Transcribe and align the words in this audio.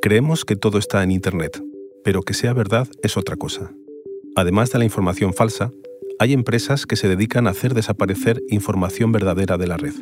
Creemos 0.00 0.44
que 0.44 0.54
todo 0.54 0.78
está 0.78 1.02
en 1.02 1.10
Internet, 1.10 1.60
pero 2.04 2.22
que 2.22 2.32
sea 2.32 2.52
verdad 2.52 2.86
es 3.02 3.16
otra 3.16 3.34
cosa. 3.34 3.72
Además 4.36 4.70
de 4.70 4.78
la 4.78 4.84
información 4.84 5.34
falsa, 5.34 5.72
hay 6.20 6.32
empresas 6.32 6.86
que 6.86 6.94
se 6.94 7.08
dedican 7.08 7.48
a 7.48 7.50
hacer 7.50 7.74
desaparecer 7.74 8.40
información 8.48 9.10
verdadera 9.10 9.58
de 9.58 9.66
la 9.66 9.76
red. 9.76 9.94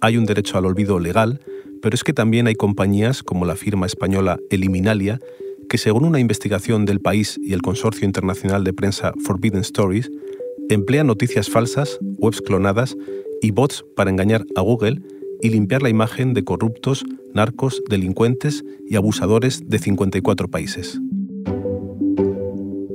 Hay 0.00 0.16
un 0.16 0.24
derecho 0.24 0.56
al 0.56 0.64
olvido 0.64 0.98
legal, 0.98 1.40
pero 1.82 1.94
es 1.94 2.02
que 2.02 2.14
también 2.14 2.46
hay 2.46 2.54
compañías 2.54 3.22
como 3.22 3.44
la 3.44 3.56
firma 3.56 3.84
española 3.84 4.38
Eliminalia 4.48 5.20
que 5.68 5.76
según 5.76 6.06
una 6.06 6.20
investigación 6.20 6.86
del 6.86 7.00
país 7.00 7.38
y 7.42 7.52
el 7.52 7.60
Consorcio 7.60 8.06
Internacional 8.06 8.64
de 8.64 8.72
Prensa 8.72 9.12
Forbidden 9.22 9.60
Stories, 9.60 10.10
emplea 10.70 11.04
noticias 11.04 11.50
falsas, 11.50 11.98
webs 12.18 12.40
clonadas 12.40 12.96
y 13.42 13.50
bots 13.50 13.84
para 13.96 14.10
engañar 14.10 14.46
a 14.56 14.62
Google 14.62 15.02
y 15.42 15.50
limpiar 15.50 15.82
la 15.82 15.90
imagen 15.90 16.32
de 16.32 16.44
corruptos, 16.44 17.04
narcos, 17.36 17.82
delincuentes 17.88 18.64
y 18.88 18.96
abusadores 18.96 19.60
de 19.68 19.78
54 19.78 20.48
países. 20.48 20.98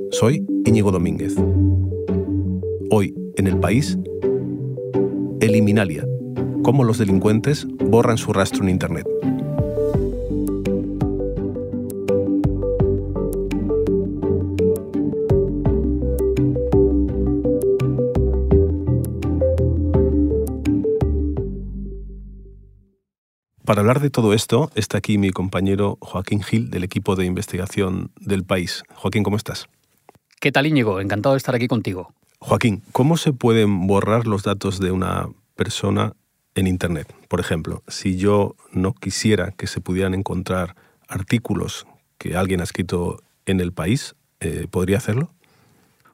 Soy 0.09 0.43
Íñigo 0.65 0.91
Domínguez. 0.91 1.35
Hoy, 2.89 3.13
en 3.38 3.45
el 3.45 3.59
país, 3.59 3.99
Eliminalia, 5.39 6.05
cómo 6.63 6.84
los 6.84 6.98
delincuentes 6.98 7.67
borran 7.85 8.17
su 8.17 8.34
rastro 8.34 8.63
en 8.63 8.70
Internet. 8.70 9.05
Para 23.65 23.81
hablar 23.81 23.99
de 23.99 24.09
todo 24.09 24.33
esto, 24.33 24.71
está 24.73 24.97
aquí 24.97 25.20
mi 25.20 25.29
compañero 25.29 25.99
Joaquín 26.01 26.41
Gil 26.41 26.71
del 26.71 26.83
equipo 26.83 27.15
de 27.15 27.25
investigación 27.25 28.11
del 28.20 28.43
país. 28.43 28.84
Joaquín, 28.95 29.21
¿cómo 29.21 29.37
estás? 29.37 29.67
¿Qué 30.40 30.51
tal, 30.51 30.65
Íñigo? 30.65 30.99
Encantado 30.99 31.35
de 31.35 31.37
estar 31.37 31.54
aquí 31.54 31.67
contigo. 31.67 32.12
Joaquín, 32.39 32.82
¿cómo 32.91 33.17
se 33.17 33.34
pueden 33.34 33.85
borrar 33.85 34.26
los 34.26 34.41
datos 34.41 34.79
de 34.79 34.89
una 34.89 35.29
persona 35.55 36.13
en 36.55 36.65
Internet? 36.65 37.13
Por 37.27 37.39
ejemplo, 37.39 37.84
si 37.87 38.17
yo 38.17 38.55
no 38.71 38.93
quisiera 38.93 39.51
que 39.51 39.67
se 39.67 39.79
pudieran 39.79 40.15
encontrar 40.15 40.76
artículos 41.07 41.85
que 42.17 42.35
alguien 42.35 42.62
ha 42.62 42.63
escrito 42.63 43.21
en 43.45 43.59
el 43.59 43.73
país, 43.73 44.15
eh, 44.39 44.65
¿podría 44.71 44.98
hacerlo? 44.98 45.29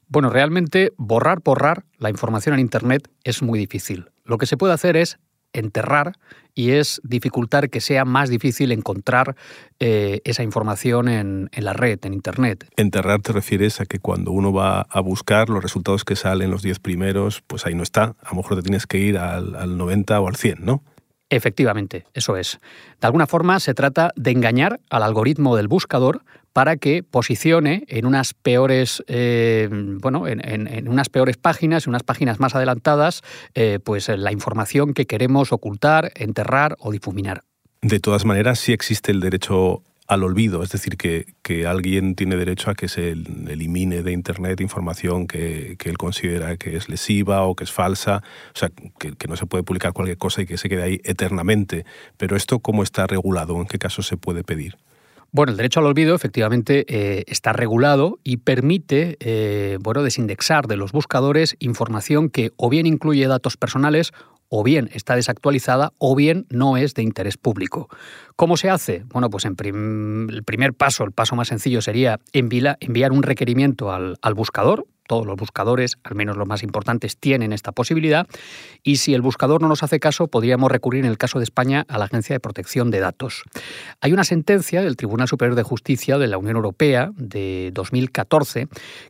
Bueno, 0.10 0.30
realmente 0.30 0.92
borrar, 0.98 1.42
borrar 1.42 1.86
la 1.98 2.10
información 2.10 2.56
en 2.56 2.60
Internet 2.60 3.10
es 3.24 3.42
muy 3.42 3.58
difícil. 3.58 4.10
Lo 4.26 4.38
que 4.38 4.46
se 4.46 4.58
puede 4.58 4.74
hacer 4.74 4.98
es 4.98 5.18
enterrar 5.54 6.14
y 6.54 6.72
es 6.72 7.00
dificultar 7.04 7.70
que 7.70 7.82
sea 7.82 8.04
más 8.04 8.30
difícil 8.30 8.72
encontrar 8.72 9.36
eh, 9.80 10.22
esa 10.24 10.42
información 10.42 11.08
en, 11.08 11.50
la 11.56 11.74
red, 11.74 12.00
en 12.04 12.14
Internet. 12.14 12.68
Enterrar 12.78 13.22
te 13.22 13.32
refieres 13.32 13.80
a 13.80 13.86
que 13.86 14.00
cuando 14.00 14.32
uno 14.32 14.52
va 14.52 14.82
a 14.82 15.00
buscar 15.02 15.50
los 15.50 15.62
resultados 15.62 16.04
que 16.04 16.16
salen, 16.16 16.50
los 16.50 16.64
10 16.64 16.80
primeros, 16.80 17.44
pues 17.46 17.68
ahí 17.68 17.76
no 17.76 17.84
está. 17.84 18.16
A 18.24 18.32
lo 18.32 18.38
mejor 18.38 18.58
te 18.58 18.64
tienes 18.64 18.88
que 18.88 18.98
ir 18.98 19.20
al, 19.20 19.56
al 19.56 19.78
90 19.78 20.20
o 20.20 20.28
al 20.28 20.36
100, 20.36 20.66
¿no? 20.66 20.84
Efectivamente, 21.30 22.06
eso 22.14 22.38
es. 22.38 22.60
De 23.02 23.08
alguna 23.08 23.28
forma 23.28 23.60
se 23.60 23.74
trata 23.74 24.12
de 24.16 24.32
engañar 24.32 24.80
al 24.90 25.04
algoritmo 25.04 25.56
del 25.56 25.68
buscador 25.68 26.24
para 26.54 26.78
que 26.78 27.04
posicione 27.04 27.84
en 27.88 28.06
unas 28.06 28.34
peores, 28.34 29.04
eh, 29.08 29.70
bueno, 29.72 30.28
en, 30.28 30.88
unas 30.88 31.10
peores 31.10 31.38
páginas, 31.38 31.86
en 31.86 31.92
unas 31.92 32.04
páginas 32.04 32.40
más 32.40 32.56
adelantadas, 32.56 33.22
eh, 33.54 33.80
pues 33.84 34.10
la 34.10 34.32
información 34.32 34.94
que 34.94 35.06
queremos 35.06 35.52
ocultar, 35.52 36.12
enterrar 36.16 36.76
o 36.80 36.92
difuminar. 36.92 37.44
De 37.82 38.00
todas 38.00 38.26
maneras, 38.26 38.58
sí 38.60 38.74
existe 38.74 39.12
el 39.12 39.20
derecho 39.20 39.84
al 40.08 40.24
olvido, 40.24 40.64
es 40.64 40.70
decir, 40.70 40.98
que, 40.98 41.26
alguien 41.68 42.16
tiene 42.16 42.36
derecho 42.36 42.70
a 42.70 42.76
que 42.76 42.88
se 42.88 43.12
elimine 43.12 44.04
de 44.04 44.12
Internet 44.12 44.62
información 44.62 45.28
que, 45.28 45.78
él 45.84 45.98
considera 45.98 46.58
que 46.58 46.76
es 46.76 46.90
lesiva 46.90 47.44
o 47.44 47.56
que 47.56 47.66
es 47.66 47.72
falsa, 47.72 48.24
o 48.54 48.58
sea, 48.58 48.70
que, 49.00 49.28
no 49.28 49.36
se 49.36 49.46
puede 49.46 49.64
publicar 49.64 49.94
cualquier 49.94 50.18
cosa 50.18 50.42
y 50.42 50.46
que 50.46 50.58
se 50.58 50.70
quede 50.70 50.84
ahí 50.84 51.02
eternamente. 51.04 51.86
Pero 52.18 52.36
esto, 52.36 52.60
¿cómo 52.60 52.84
está 52.84 53.06
regulado? 53.08 53.58
¿En 53.58 53.66
qué 53.66 53.78
caso 53.78 54.02
se 54.02 54.18
puede 54.18 54.44
pedir? 54.44 54.78
Bueno, 55.32 55.52
el 55.52 55.58
derecho 55.58 55.82
al 55.82 55.88
olvido 55.88 56.16
efectivamente 56.16 56.86
eh, 56.88 57.24
está 57.28 57.52
regulado 57.52 58.20
y 58.24 58.38
permite 58.38 59.18
eh, 59.20 59.78
bueno, 59.82 60.02
desindexar 60.04 60.68
de 60.68 60.78
los 60.78 60.94
buscadores 60.94 61.58
información 61.60 62.30
que 62.30 62.52
o 62.56 62.70
bien 62.70 62.86
incluye 62.86 63.28
datos 63.28 63.58
personales 63.58 64.14
o 64.50 64.64
bien 64.64 64.90
está 64.94 65.16
desactualizada 65.16 65.94
o 65.98 66.16
bien 66.16 66.46
no 66.50 66.78
es 66.78 66.94
de 66.94 67.04
interés 67.04 67.38
público. 67.38 67.90
¿Cómo 68.38 68.56
se 68.56 68.70
hace? 68.70 69.04
Bueno, 69.08 69.32
pues 69.32 69.46
el 69.46 69.56
primer 69.56 70.74
paso, 70.76 71.04
el 71.04 71.12
paso 71.12 71.36
más 71.36 71.48
sencillo 71.48 71.82
sería 71.82 72.20
enviar 72.34 73.12
un 73.12 73.24
requerimiento 73.24 73.92
al, 73.92 74.20
al 74.22 74.36
buscador, 74.36 74.86
todos 75.08 75.26
los 75.26 75.38
buscadores, 75.38 75.98
al 76.04 76.16
menos 76.16 76.38
los 76.38 76.48
más 76.48 76.62
importantes, 76.62 77.18
tienen 77.18 77.54
esta 77.54 77.72
posibilidad. 77.72 78.28
Y 78.84 78.98
si 78.98 79.14
el 79.14 79.22
buscador 79.22 79.62
no 79.62 79.68
nos 79.68 79.82
hace 79.82 80.00
caso, 80.00 80.28
podríamos 80.28 80.72
recurrir 80.72 81.06
en 81.06 81.10
el 81.10 81.18
caso 81.18 81.40
de 81.40 81.44
España 81.44 81.86
a 81.88 81.98
la 81.98 82.06
Agencia 82.06 82.36
de 82.36 82.40
Protección 82.40 82.92
de 82.92 83.00
Datos. 83.00 83.44
Hay 84.02 84.14
una 84.14 84.24
sentencia 84.24 84.82
del 84.82 84.98
Tribunal 84.98 85.28
Superior 85.28 85.56
de 85.56 85.64
Justicia 85.64 86.18
de 86.18 86.28
la 86.28 86.38
Unión 86.38 86.58
Europea 86.58 87.12
de 87.16 87.72
2014 87.74 88.68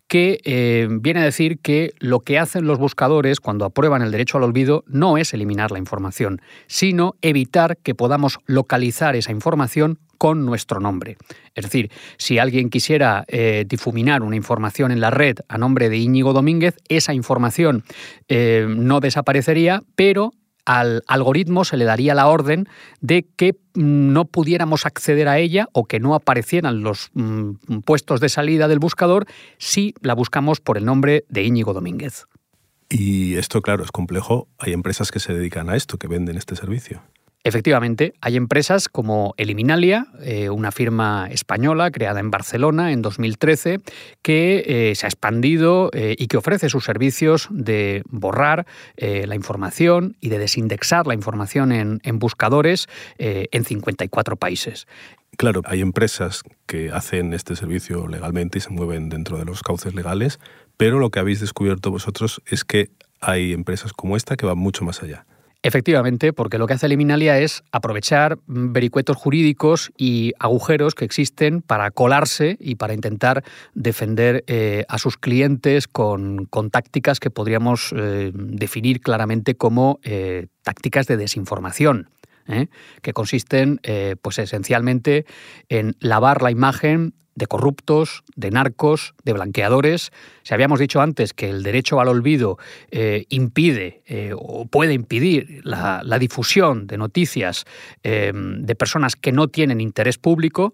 que 0.08 0.40
eh, 0.44 0.88
viene 0.90 1.22
a 1.22 1.24
decir 1.24 1.60
que 1.60 1.94
lo 2.00 2.22
que 2.22 2.40
hacen 2.40 2.66
los 2.66 2.78
buscadores 2.78 3.40
cuando 3.40 3.66
aprueban 3.66 4.02
el 4.02 4.12
derecho 4.12 4.38
al 4.38 4.44
olvido 4.44 4.84
no 4.88 5.18
es 5.18 5.34
eliminar 5.34 5.72
la 5.72 5.80
información, 5.80 6.42
sino 6.68 7.16
evitar 7.22 7.78
que 7.78 7.96
podamos 7.96 8.38
localizar 8.46 9.16
esa 9.18 9.32
información 9.32 10.00
con 10.18 10.46
nuestro 10.46 10.80
nombre. 10.80 11.18
Es 11.56 11.66
decir, 11.66 11.92
si 12.18 12.40
alguien 12.40 12.70
quisiera 12.70 13.26
eh, 13.28 13.66
difuminar 13.68 14.24
una 14.24 14.36
información 14.36 14.92
en 14.92 15.02
la 15.02 15.10
red 15.10 15.38
a 15.48 15.58
nombre 15.58 15.90
de 15.90 15.98
Íñigo 15.98 16.34
Domínguez, 16.34 16.76
esa 16.90 17.14
información 17.14 17.84
eh, 18.28 18.66
no 18.68 19.00
desaparecería, 19.00 19.84
pero 19.96 20.34
al 20.68 21.04
algoritmo 21.08 21.64
se 21.64 21.78
le 21.78 21.86
daría 21.86 22.14
la 22.14 22.28
orden 22.28 22.68
de 23.00 23.26
que 23.38 23.54
mm, 23.74 24.12
no 24.12 24.26
pudiéramos 24.26 24.86
acceder 24.86 25.30
a 25.30 25.40
ella 25.40 25.70
o 25.72 25.86
que 25.86 26.02
no 26.02 26.14
aparecieran 26.14 26.82
los 26.82 27.10
mm, 27.14 27.80
puestos 27.86 28.20
de 28.20 28.28
salida 28.28 28.68
del 28.68 28.80
buscador 28.80 29.28
si 29.58 29.96
la 30.02 30.14
buscamos 30.14 30.60
por 30.60 30.78
el 30.78 30.84
nombre 30.84 31.24
de 31.30 31.44
Íñigo 31.44 31.74
Domínguez. 31.74 32.26
Y 32.90 33.36
esto, 33.36 33.62
claro, 33.62 33.84
es 33.84 33.92
complejo. 33.92 34.50
Hay 34.58 34.74
empresas 34.74 35.12
que 35.12 35.20
se 35.20 35.34
dedican 35.34 35.70
a 35.70 35.76
esto, 35.76 35.98
que 35.98 36.08
venden 36.08 36.38
este 36.38 36.56
servicio. 36.56 37.02
Efectivamente, 37.48 38.14
hay 38.20 38.36
empresas 38.36 38.90
como 38.90 39.34
Eliminalia, 39.38 40.08
eh, 40.22 40.50
una 40.50 40.74
firma 40.74 41.30
española 41.32 41.92
creada 41.92 42.20
en 42.20 42.30
Barcelona 42.30 42.92
en 42.92 43.02
2013, 43.02 43.80
que 44.22 44.66
eh, 44.68 44.96
se 44.96 45.06
ha 45.06 45.08
expandido 45.08 45.90
eh, 45.94 46.14
y 46.20 46.28
que 46.28 46.36
ofrece 46.36 46.68
sus 46.68 46.84
servicios 46.84 47.48
de 47.50 48.04
borrar 48.10 48.66
la 48.98 49.36
información 49.36 50.18
y 50.20 50.28
de 50.28 50.40
desindexar 50.40 51.08
la 51.08 51.14
información 51.14 51.72
en, 51.72 52.02
en 52.04 52.20
buscadores 52.20 52.88
en 53.18 53.64
54 53.64 54.36
países. 54.36 54.86
Claro, 55.38 55.62
hay 55.64 55.80
empresas 55.80 56.44
que 56.66 56.92
hacen 56.92 57.34
este 57.34 57.56
servicio 57.56 58.10
legalmente 58.10 58.58
y 58.58 58.62
se 58.62 58.72
mueven 58.72 59.08
dentro 59.08 59.38
de 59.38 59.46
los 59.46 59.64
cauces 59.64 59.96
legales, 59.96 60.40
pero 60.76 61.00
lo 61.00 61.12
que 61.12 61.20
habéis 61.20 61.40
descubierto 61.40 61.92
vosotros 61.92 62.42
es 62.46 62.66
que 62.66 62.90
hay 63.22 63.54
empresas 63.54 63.94
como 63.94 64.18
esta 64.18 64.36
que 64.36 64.46
van 64.46 64.58
mucho 64.58 64.84
más 64.84 65.02
allá. 65.02 65.26
Efectivamente, 65.68 66.32
porque 66.32 66.58
lo 66.58 66.66
que 66.66 66.76
hace 66.76 66.88
Liminalia 66.88 67.40
es 67.40 67.62
aprovechar 67.74 68.40
vericuetos 68.48 69.18
jurídicos 69.18 69.92
y 69.98 70.32
agujeros 70.40 70.96
que 70.96 71.04
existen 71.04 71.62
para 71.62 71.92
colarse 71.92 72.56
y 72.62 72.76
para 72.76 72.94
intentar 72.94 73.44
defender 73.74 74.46
eh, 74.48 74.86
a 74.88 74.98
sus 74.98 75.18
clientes 75.18 75.90
con, 75.90 76.48
tácticas 76.72 77.20
que 77.20 77.32
podríamos 77.32 77.94
eh, 77.94 78.32
definir 78.34 79.02
claramente 79.02 79.56
como 79.56 80.00
eh, 80.04 80.48
tácticas 80.64 81.06
de 81.06 81.18
desinformación. 81.18 82.12
que 83.02 83.12
consisten 83.12 83.82
pues 84.22 84.40
esencialmente 84.40 85.26
en 85.68 85.98
lavar 86.00 86.42
la 86.42 86.50
imagen 86.50 87.14
de 87.38 87.46
corruptos, 87.46 88.24
de 88.36 88.50
narcos, 88.50 89.14
de 89.24 89.34
blanqueadores. 89.34 90.12
Si 90.42 90.54
habíamos 90.56 90.80
dicho 90.80 91.02
antes 91.02 91.34
que 91.34 91.50
el 91.50 91.62
derecho 91.62 92.02
al 92.02 92.08
olvido 92.08 92.58
eh, 92.90 93.26
impide 93.30 94.02
eh, 94.08 94.32
o 94.36 94.66
puede 94.66 94.94
impedir 94.94 95.62
la, 95.64 96.02
difusión 96.18 96.88
de 96.88 96.98
noticias 96.98 97.66
eh, 98.02 98.32
de 98.34 98.76
personas 98.76 99.16
que 99.16 99.32
no 99.32 99.50
tienen 99.50 99.82
interés 99.82 100.18
público, 100.18 100.74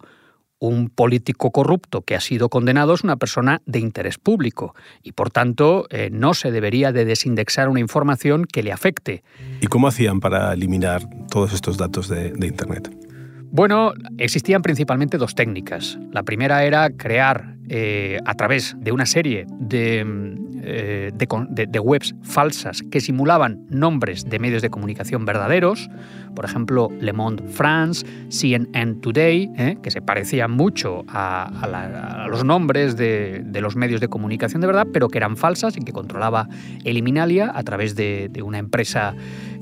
un 0.58 0.90
político 0.90 1.52
corrupto 1.52 2.04
que 2.04 2.16
ha 2.16 2.22
sido 2.22 2.48
condenado 2.48 2.94
es 2.94 3.04
una 3.04 3.18
persona 3.18 3.62
de 3.66 3.80
interés 3.80 4.18
público 4.18 4.74
y 5.02 5.12
por 5.12 5.30
tanto 5.30 5.88
no 6.12 6.34
se 6.34 6.52
debería 6.52 6.94
de 6.94 7.04
desindexar 7.04 7.68
una 7.68 7.82
información 7.82 8.46
que 8.46 8.64
le 8.64 8.72
afecte. 8.72 9.24
¿Y 9.60 9.68
cómo 9.68 9.90
hacían 9.90 10.22
para 10.22 10.54
eliminar 10.54 11.02
todos 11.30 11.52
estos 11.52 11.78
datos 11.78 12.08
de 12.08 12.48
Internet? 12.48 12.90
Bueno, 13.56 13.94
existían 14.18 14.64
principalmente 14.64 15.20
dos 15.20 15.36
técnicas. 15.36 16.00
La 16.12 16.24
primera 16.24 16.64
era 16.64 16.90
crear 16.90 17.56
eh, 17.70 18.20
a 18.26 18.34
través 18.34 18.76
de 18.78 18.92
una 18.92 19.06
serie 19.06 19.48
eh, 19.72 21.12
de, 21.14 21.80
webs 21.80 22.14
falsas 22.22 22.84
que 22.84 23.00
simulaban 23.00 23.66
nombres 23.70 24.30
de 24.30 24.38
medios 24.38 24.62
de 24.62 24.70
comunicación 24.70 25.24
verdaderos. 25.24 25.90
por 26.36 26.44
ejemplo, 26.44 26.90
Le 27.00 27.14
Monde 27.14 27.44
France, 27.48 28.06
CNN 28.30 28.96
Today, 28.96 29.50
¿eh? 29.58 29.78
que 29.82 29.92
se 29.92 30.02
parecían 30.02 30.52
mucho 30.52 31.06
a, 31.08 32.28
los 32.30 32.44
nombres 32.44 32.98
de, 32.98 33.46
los 33.62 33.78
medios 33.78 34.02
de 34.02 34.10
comunicación 34.10 34.60
de 34.60 34.68
verdad, 34.68 34.88
pero 34.92 35.08
que 35.08 35.20
eran 35.20 35.38
falsas 35.38 35.78
y 35.78 35.80
que 35.80 35.94
controlaba 35.94 36.50
Eliminalia 36.84 37.52
a 37.56 37.64
través 37.64 37.96
de, 37.96 38.30
una 38.44 38.58
empresa 38.58 39.16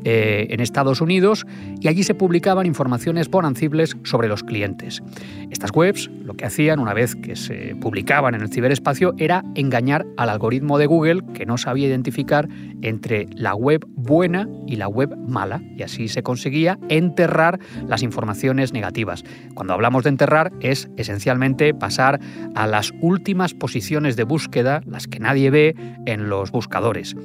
en 0.03 0.59
Estados 0.59 1.01
Unidos 1.01 1.45
y 1.79 1.87
allí 1.87 2.01
se 2.01 2.15
publicaban 2.15 2.65
informaciones 2.65 3.29
bonancibles 3.29 3.95
sobre 4.03 4.27
los 4.27 4.43
clientes. 4.43 5.03
Estas 5.51 5.71
webs 5.75 6.09
lo 6.23 6.33
que 6.33 6.45
hacían 6.45 6.79
una 6.79 6.95
vez 6.95 7.15
que 7.15 7.35
se 7.35 7.75
publicaban 7.75 7.90
en 8.01 8.41
el 8.41 8.49
ciberespacio 8.49 9.13
era 9.17 9.43
engañar 9.55 10.05
al 10.17 10.29
algoritmo 10.29 10.77
de 10.77 10.85
Google 10.85 11.21
que 11.33 11.45
no 11.45 11.57
sabía 11.57 11.87
identificar 11.87 12.47
entre 12.81 13.27
la 13.35 13.53
web 13.53 13.85
buena 13.95 14.47
y 14.65 14.77
la 14.77 14.87
web 14.87 15.15
mala 15.27 15.61
y 15.77 15.83
así 15.83 16.07
se 16.07 16.23
conseguía 16.23 16.79
enterrar 16.89 17.59
las 17.87 18.01
informaciones 18.01 18.73
negativas. 18.73 19.23
Cuando 19.53 19.73
hablamos 19.73 20.03
de 20.03 20.09
enterrar 20.09 20.51
es 20.61 20.89
esencialmente 20.97 21.73
pasar 21.73 22.19
a 22.55 22.65
las 22.65 22.93
últimas 23.01 23.53
posiciones 23.53 24.15
de 24.15 24.23
búsqueda, 24.23 24.81
las 24.85 25.07
que 25.07 25.19
nadie 25.19 25.49
ve 25.49 25.75
en 26.05 26.29
los 26.29 26.51
buscadores. 26.51 27.15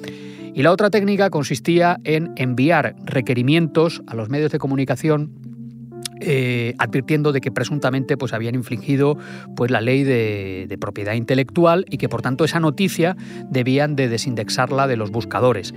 Y 0.54 0.62
la 0.62 0.72
otra 0.72 0.90
técnica 0.90 1.30
consistía 1.30 1.98
en 2.04 2.32
enviar 2.36 2.96
requerimientos 3.04 4.02
a 4.06 4.14
los 4.14 4.30
medios 4.30 4.52
de 4.52 4.58
comunicación 4.58 5.45
eh, 6.20 6.74
advirtiendo 6.78 7.32
de 7.32 7.40
que 7.40 7.50
presuntamente 7.50 8.16
pues, 8.16 8.32
habían 8.32 8.54
infringido 8.54 9.18
pues, 9.54 9.70
la 9.70 9.80
ley 9.80 10.04
de, 10.04 10.76
propiedad 10.80 11.14
intelectual 11.14 11.86
y 11.90 11.96
que 11.96 12.08
por 12.08 12.22
tanto 12.22 12.44
esa 12.44 12.60
noticia 12.60 13.16
debían 13.50 13.96
de 13.96 14.08
desindexarla 14.08 14.86
de 14.86 14.96
los 14.96 15.10
buscadores. 15.10 15.74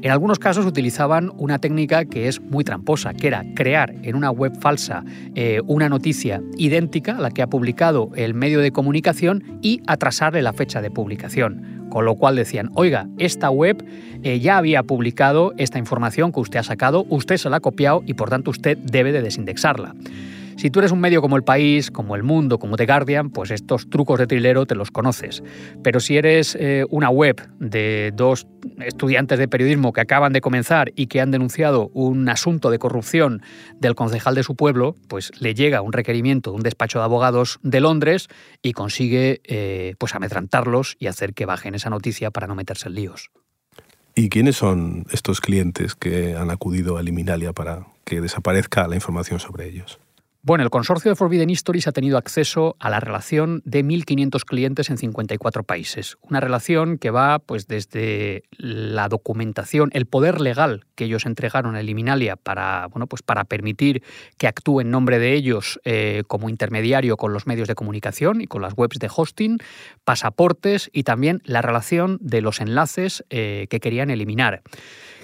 En 0.00 0.10
algunos 0.10 0.38
casos 0.38 0.64
utilizaban 0.64 1.32
una 1.36 1.58
técnica 1.58 2.04
que 2.04 2.28
es 2.28 2.40
muy 2.40 2.64
tramposa, 2.64 3.14
que 3.14 3.26
era 3.26 3.44
crear 3.54 3.94
en 4.02 4.14
una 4.14 4.30
web 4.30 4.52
falsa 4.60 5.04
eh, 5.34 5.60
una 5.66 5.88
noticia 5.88 6.40
idéntica 6.56 7.16
a 7.16 7.20
la 7.20 7.30
que 7.30 7.42
ha 7.42 7.48
publicado 7.48 8.10
el 8.14 8.32
medio 8.32 8.60
de 8.60 8.70
comunicación 8.70 9.58
y 9.60 9.82
atrasarle 9.86 10.40
la 10.40 10.52
fecha 10.52 10.80
de 10.80 10.90
publicación. 10.90 11.77
Con 11.90 12.04
lo 12.04 12.14
cual 12.16 12.36
decían, 12.36 12.70
oiga, 12.74 13.08
esta 13.18 13.50
web 13.50 13.84
eh, 14.22 14.40
ya 14.40 14.56
había 14.58 14.82
publicado 14.82 15.52
esta 15.56 15.78
información 15.78 16.32
que 16.32 16.40
usted 16.40 16.58
ha 16.58 16.64
sacado, 16.64 17.06
usted 17.08 17.36
se 17.36 17.50
la 17.50 17.58
ha 17.58 17.60
copiado 17.60 18.02
y 18.06 18.14
por 18.14 18.30
tanto 18.30 18.50
usted 18.50 18.76
debe 18.78 19.12
de 19.12 19.22
desindexarla. 19.22 19.94
Si 20.58 20.70
tú 20.70 20.80
eres 20.80 20.90
un 20.90 20.98
medio 20.98 21.22
como 21.22 21.36
El 21.36 21.44
País, 21.44 21.92
como 21.92 22.16
El 22.16 22.24
Mundo, 22.24 22.58
como 22.58 22.76
The 22.76 22.84
Guardian, 22.84 23.30
pues 23.30 23.52
estos 23.52 23.88
trucos 23.88 24.18
de 24.18 24.26
trilero 24.26 24.66
te 24.66 24.74
los 24.74 24.90
conoces. 24.90 25.40
Pero 25.84 26.00
si 26.00 26.16
eres 26.16 26.56
eh, 26.58 26.84
una 26.90 27.10
web 27.10 27.48
de 27.60 28.10
dos 28.12 28.48
estudiantes 28.80 29.38
de 29.38 29.46
periodismo 29.46 29.92
que 29.92 30.00
acaban 30.00 30.32
de 30.32 30.40
comenzar 30.40 30.90
y 30.96 31.06
que 31.06 31.20
han 31.20 31.30
denunciado 31.30 31.90
un 31.94 32.28
asunto 32.28 32.70
de 32.70 32.80
corrupción 32.80 33.40
del 33.78 33.94
concejal 33.94 34.34
de 34.34 34.42
su 34.42 34.56
pueblo, 34.56 34.96
pues 35.06 35.30
le 35.38 35.54
llega 35.54 35.80
un 35.80 35.92
requerimiento 35.92 36.50
de 36.50 36.56
un 36.56 36.62
despacho 36.64 36.98
de 36.98 37.04
abogados 37.04 37.60
de 37.62 37.78
Londres 37.78 38.26
y 38.60 38.72
consigue 38.72 39.40
eh, 39.44 39.94
pues 39.96 40.16
amedrantarlos 40.16 40.96
y 40.98 41.06
hacer 41.06 41.34
que 41.34 41.46
bajen 41.46 41.76
esa 41.76 41.88
noticia 41.88 42.32
para 42.32 42.48
no 42.48 42.56
meterse 42.56 42.88
en 42.88 42.96
líos. 42.96 43.30
¿Y 44.16 44.28
quiénes 44.28 44.56
son 44.56 45.04
estos 45.12 45.40
clientes 45.40 45.94
que 45.94 46.34
han 46.34 46.50
acudido 46.50 46.98
a 46.98 47.02
Liminalia 47.04 47.52
para 47.52 47.86
que 48.04 48.20
desaparezca 48.20 48.88
la 48.88 48.96
información 48.96 49.38
sobre 49.38 49.68
ellos? 49.68 50.00
Bueno, 50.40 50.62
el 50.62 50.70
consorcio 50.70 51.10
de 51.10 51.16
Forbidden 51.16 51.50
Stories 51.50 51.88
ha 51.88 51.92
tenido 51.92 52.16
acceso 52.16 52.76
a 52.78 52.90
la 52.90 53.00
relación 53.00 53.60
de 53.64 53.84
1.500 53.84 54.44
clientes 54.44 54.88
en 54.88 54.96
54 54.96 55.64
países. 55.64 56.16
Una 56.22 56.38
relación 56.38 56.96
que 56.96 57.10
va 57.10 57.40
pues, 57.40 57.66
desde 57.66 58.44
la 58.56 59.08
documentación, 59.08 59.90
el 59.94 60.06
poder 60.06 60.40
legal 60.40 60.86
que 60.94 61.06
ellos 61.06 61.26
entregaron 61.26 61.74
a 61.74 61.80
Eliminalia 61.80 62.36
para, 62.36 62.86
bueno, 62.86 63.08
pues, 63.08 63.20
para 63.22 63.44
permitir 63.44 64.04
que 64.38 64.46
actúe 64.46 64.80
en 64.80 64.92
nombre 64.92 65.18
de 65.18 65.34
ellos 65.34 65.80
eh, 65.84 66.22
como 66.28 66.48
intermediario 66.48 67.16
con 67.16 67.32
los 67.32 67.48
medios 67.48 67.66
de 67.66 67.74
comunicación 67.74 68.40
y 68.40 68.46
con 68.46 68.62
las 68.62 68.74
webs 68.76 69.00
de 69.00 69.10
hosting, 69.14 69.58
pasaportes 70.04 70.88
y 70.92 71.02
también 71.02 71.42
la 71.44 71.62
relación 71.62 72.16
de 72.20 72.42
los 72.42 72.60
enlaces 72.60 73.24
eh, 73.30 73.66
que 73.70 73.80
querían 73.80 74.08
eliminar. 74.08 74.62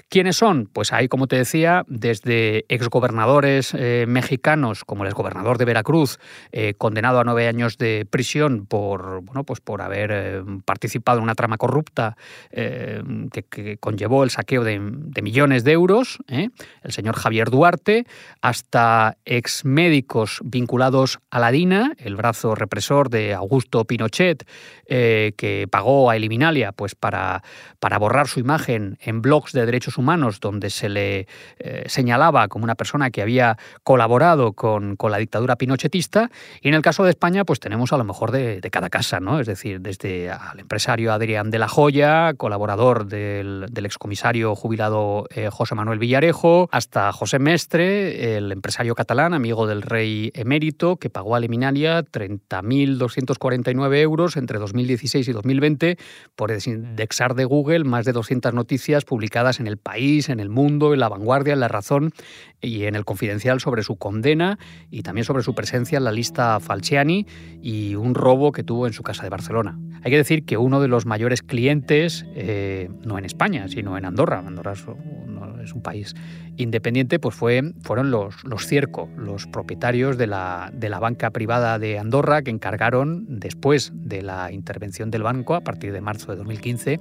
¿Quiénes 0.09 0.37
son? 0.37 0.69
Pues 0.73 0.93
hay, 0.93 1.09
como 1.09 1.27
te 1.27 1.37
decía, 1.37 1.85
desde 1.89 2.65
exgobernadores 2.69 3.75
eh, 3.75 4.05
mexicanos, 4.06 4.85
como 4.85 5.03
el 5.03 5.09
exgobernador 5.09 5.59
de 5.59 5.65
Veracruz, 5.65 6.19
eh, 6.53 6.75
condenado 6.75 7.21
a 7.21 7.25
nueve 7.25 7.49
años 7.49 7.79
de 7.79 8.06
prisión 8.09 8.67
por, 8.67 9.23
bueno, 9.23 9.45
pues 9.45 9.61
por 9.61 9.83
haber 9.83 10.11
eh, 10.12 10.43
participado 10.65 11.19
en 11.19 11.25
una 11.25 11.35
trama 11.35 11.56
corrupta 11.56 12.17
que, 12.51 13.79
conllevó 13.81 14.25
el 14.25 14.31
saqueo 14.31 14.62
de, 14.62 14.79
millones 14.79 15.65
de 15.65 15.73
euros, 15.73 16.19
el 16.29 16.93
señor 16.93 17.17
Javier 17.17 17.50
Duarte, 17.50 18.07
hasta 18.41 19.17
exmédicos 19.25 20.41
vinculados 20.45 21.19
a 21.31 21.39
la 21.41 21.50
DINA, 21.50 21.93
el 21.99 22.17
brazo 22.17 22.55
represor 22.55 23.11
de 23.11 23.35
Augusto 23.35 23.85
Pinochet, 23.85 24.47
que 24.87 25.67
pagó 25.71 26.11
a 26.11 26.17
Eliminalia 26.17 26.73
pues, 26.73 26.95
para, 26.95 27.43
para 27.81 27.99
borrar 27.99 28.29
su 28.29 28.41
imagen 28.41 28.99
en 29.00 29.23
blogs 29.23 29.53
de 29.53 29.67
derechos 29.67 29.94
Humanos, 29.99 30.41
donde 30.41 30.70
se 30.70 30.88
le 30.88 31.26
eh, 31.58 31.85
señalaba 31.87 32.49
como 32.49 32.64
una 32.64 32.75
persona 32.75 33.11
que 33.11 33.23
había 33.23 33.56
colaborado 33.82 34.52
con, 34.52 34.96
la 35.05 35.19
dictadura 35.19 35.56
pinochetista. 35.56 36.31
Y 36.61 36.69
en 36.69 36.75
el 36.75 36.82
caso 36.82 37.05
de 37.05 37.11
España, 37.11 37.44
pues 37.44 37.61
tenemos 37.61 37.93
a 37.93 37.99
lo 37.99 38.05
mejor 38.05 38.31
de, 38.31 38.61
cada 38.73 38.88
casa, 38.88 39.20
¿no? 39.20 39.38
Es 39.38 39.46
decir, 39.46 39.81
desde 39.81 40.31
al 40.31 40.58
empresario 40.58 41.12
Adrián 41.12 41.50
de 41.50 41.58
la 41.58 41.69
Joya, 41.69 42.35
colaborador 42.35 43.06
del, 43.06 43.67
excomisario 43.85 44.55
jubilado 44.55 45.26
eh, 45.35 45.50
José 45.52 45.75
Manuel 45.75 45.99
Villarejo, 45.99 46.69
hasta 46.73 47.12
José 47.12 47.38
Mestre, 47.38 48.37
el 48.37 48.50
empresario 48.50 48.94
catalán, 48.94 49.35
amigo 49.35 49.67
del 49.67 49.82
rey 49.82 50.32
emérito, 50.35 50.97
que 50.97 51.11
pagó 51.11 51.37
a 51.37 51.40
Liminalia 51.40 52.02
30.249 52.02 53.97
euros 53.99 54.37
entre 54.37 54.58
2016 54.58 55.29
y 55.29 55.32
2020 55.32 55.99
por 56.35 56.50
desindexar 56.50 57.35
de 57.35 57.44
Google 57.44 57.85
más 57.85 58.05
de 58.05 58.12
200 58.12 58.55
noticias 58.55 59.05
publicadas 59.05 59.61
en 59.61 59.67
el 59.67 59.76
país, 59.85 60.29
en 60.29 60.41
el 60.41 60.49
mundo, 60.49 60.93
en 60.93 60.99
la 60.99 61.09
vanguardia, 61.09 61.53
en 61.53 61.61
la 61.61 61.69
razón 61.69 62.13
y 62.61 62.85
en 62.85 62.97
el 62.97 63.05
confidencial 63.05 63.61
sobre 63.61 63.85
su 63.85 63.97
condena 63.97 64.59
y 64.91 65.03
también 65.03 65.25
sobre 65.25 65.45
su 65.45 65.55
presencia 65.55 65.99
en 65.99 66.05
la 66.05 66.11
lista 66.11 66.59
Falciani 66.59 67.27
y 67.63 67.95
un 67.95 68.17
robo 68.17 68.51
que 68.51 68.65
tuvo 68.65 68.89
en 68.89 68.93
su 68.93 69.05
casa 69.05 69.23
de 69.23 69.29
Barcelona. 69.29 69.79
Hay 70.03 70.11
que 70.11 70.17
decir 70.17 70.45
que 70.45 70.57
uno 70.57 70.81
de 70.81 70.89
los 70.89 71.07
mayores 71.07 71.43
clientes, 71.43 72.27
eh, 72.35 72.91
no 73.05 73.19
en 73.19 73.25
España, 73.25 73.69
sino 73.69 73.97
en 73.97 74.05
Andorra, 74.05 74.43
Andorra 74.45 74.73
es 74.73 75.73
un 75.73 75.83
país 75.83 76.15
independiente, 76.57 77.19
pues 77.19 77.35
fue, 77.35 77.73
fueron 77.83 78.11
los, 78.11 78.45
los 78.45 78.67
Cierco, 78.67 79.09
los 79.17 79.47
propietarios 79.47 80.17
de 80.17 80.27
la, 80.27 80.71
de 80.73 80.89
la 80.89 81.01
banca 81.01 81.31
privada 81.31 81.79
de 81.79 81.99
Andorra, 81.99 82.43
que 82.43 82.51
encargaron, 82.51 83.25
después 83.29 83.93
de 83.95 84.23
la 84.23 84.53
intervención 84.53 85.11
del 85.11 85.23
banco, 85.23 85.55
a 85.55 85.62
partir 85.62 85.93
de 85.93 86.00
marzo 86.00 86.33
de 86.33 86.38
2015, 86.38 87.00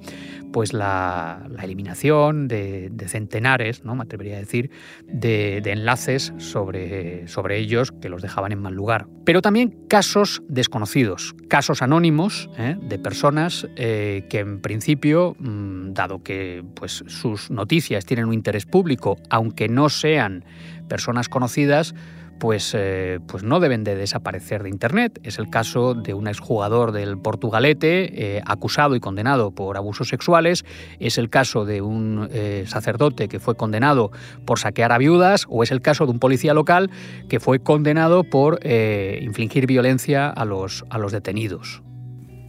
pues 0.51 0.73
la, 0.73 1.45
la 1.49 1.63
eliminación 1.63 2.47
de, 2.47 2.72
de, 2.89 3.07
centenares, 3.07 3.83
¿no? 3.83 3.95
me 3.95 4.03
atrevería 4.03 4.37
a 4.37 4.39
decir, 4.39 4.71
de 5.05 5.57
enlaces 5.65 6.33
sobre, 6.37 7.27
sobre 7.27 7.57
ellos 7.57 7.91
que 7.91 8.09
los 8.09 8.21
dejaban 8.21 8.51
en 8.51 8.59
mal 8.59 8.73
lugar. 8.73 9.07
Pero 9.25 9.41
también 9.41 9.75
casos 9.87 10.41
desconocidos, 10.47 11.35
casos 11.47 11.81
anónimos 11.81 12.49
¿eh? 12.57 12.75
de 12.81 12.99
personas 12.99 13.67
eh, 13.75 14.25
que 14.29 14.39
en 14.39 14.59
principio, 14.59 15.35
mm, 15.39 15.93
dado 15.93 16.23
que 16.23 16.63
pues, 16.75 17.03
sus 17.07 17.49
noticias 17.49 18.05
tienen 18.05 18.25
un 18.25 18.33
interés 18.33 18.65
público, 18.65 19.17
aunque 19.29 19.69
no 19.69 19.89
sean 19.89 20.43
personas 20.89 21.29
conocidas, 21.29 21.95
pues, 22.39 22.73
eh, 22.75 23.19
pues 23.27 23.43
no 23.43 23.59
deben 23.59 23.83
de 23.83 23.95
desaparecer 23.95 24.63
de 24.63 24.69
Internet. 24.69 25.19
Es 25.23 25.39
el 25.39 25.49
caso 25.49 25.93
de 25.93 26.13
un 26.13 26.27
exjugador 26.27 26.91
del 26.91 27.17
Portugalete 27.17 28.37
eh, 28.37 28.41
acusado 28.45 28.95
y 28.95 28.99
condenado 28.99 29.51
por 29.51 29.77
abusos 29.77 30.09
sexuales. 30.09 30.65
Es 30.99 31.17
el 31.17 31.29
caso 31.29 31.65
de 31.65 31.81
un 31.81 32.27
eh, 32.31 32.65
sacerdote 32.67 33.27
que 33.27 33.39
fue 33.39 33.55
condenado 33.55 34.11
por 34.45 34.59
saquear 34.59 34.91
a 34.91 34.97
viudas. 34.97 35.45
O 35.49 35.63
es 35.63 35.71
el 35.71 35.81
caso 35.81 36.05
de 36.05 36.11
un 36.11 36.19
policía 36.19 36.53
local 36.53 36.91
que 37.29 37.39
fue 37.39 37.59
condenado 37.59 38.23
por 38.23 38.59
infligir 38.65 39.67
violencia 39.67 40.29
a 40.29 40.45
los, 40.45 40.85
a 40.89 40.97
los 40.97 41.11
detenidos. 41.11 41.83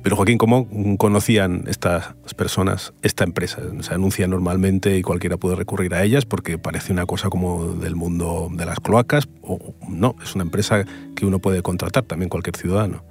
Pero 0.05 0.17
Joaquín, 0.17 0.37
¿cómo 0.37 0.69
conocían 0.99 1.65
estas 1.67 2.15
personas 2.37 2.93
esta 3.01 3.25
empresa? 3.25 3.63
Se 3.81 3.95
anuncia 3.95 4.29
normalmente 4.29 4.99
y 4.99 5.03
cualquiera 5.03 5.39
puede 5.39 5.57
recurrir 5.57 5.95
a 5.95 6.03
ellas 6.05 6.27
porque 6.27 6.59
parece 6.59 6.93
una 6.93 7.07
cosa 7.07 7.31
como 7.31 7.73
del 7.73 7.97
mundo 7.97 8.51
de 8.53 8.67
las 8.67 8.81
cloacas 8.81 9.31
o 9.41 9.75
no, 9.89 10.15
es 10.23 10.35
una 10.35 10.45
empresa 10.45 10.85
que 11.17 11.25
uno 11.25 11.39
puede 11.39 11.63
contratar 11.63 12.05
también 12.05 12.29
cualquier 12.29 12.55
ciudadano. 12.55 13.03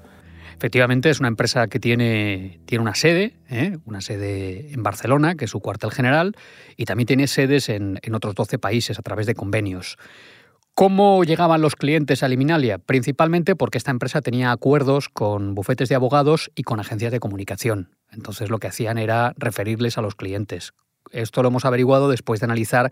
Efectivamente, 0.56 1.10
es 1.10 1.20
una 1.20 1.30
empresa 1.30 1.68
que 1.68 1.80
tiene, 1.80 2.60
tiene 2.68 2.84
una 2.84 2.94
sede, 2.94 3.34
¿eh? 3.50 3.80
una 3.86 4.00
sede 4.00 4.72
en 4.72 4.84
Barcelona, 4.84 5.34
que 5.34 5.46
es 5.46 5.52
su 5.52 5.62
cuartel 5.62 5.90
general, 5.90 6.36
y 6.78 6.86
también 6.86 7.08
tiene 7.08 7.26
sedes 7.26 7.70
en, 7.70 8.00
otros 8.14 8.36
12 8.36 8.60
países 8.60 9.00
a 9.00 9.02
través 9.02 9.26
de 9.26 9.34
convenios. 9.34 9.98
¿Cómo 10.76 11.24
llegaban 11.24 11.62
los 11.62 11.76
clientes 11.76 12.24
a 12.24 12.28
Liminalia? 12.28 12.80
Principalmente 12.80 13.56
porque 13.56 13.78
esta 13.78 13.92
empresa 13.92 14.22
tenía 14.22 14.52
acuerdos 14.52 15.08
con 15.08 15.54
bufetes 15.54 15.88
de 15.88 15.94
abogados 15.94 16.50
y 16.56 16.64
con 16.64 16.80
agencias 16.80 17.12
de 17.12 17.20
comunicación. 17.20 17.96
Entonces 18.10 18.50
lo 18.50 18.58
que 18.58 18.68
hacían 18.68 18.98
era 18.98 19.36
referirles 19.38 20.00
a 20.00 20.02
los 20.02 20.16
clientes. 20.16 20.74
esto 21.12 21.44
lo 21.44 21.50
hemos 21.50 21.66
averiguado 21.66 22.10
después 22.10 22.40
de 22.40 22.46
analizar 22.46 22.92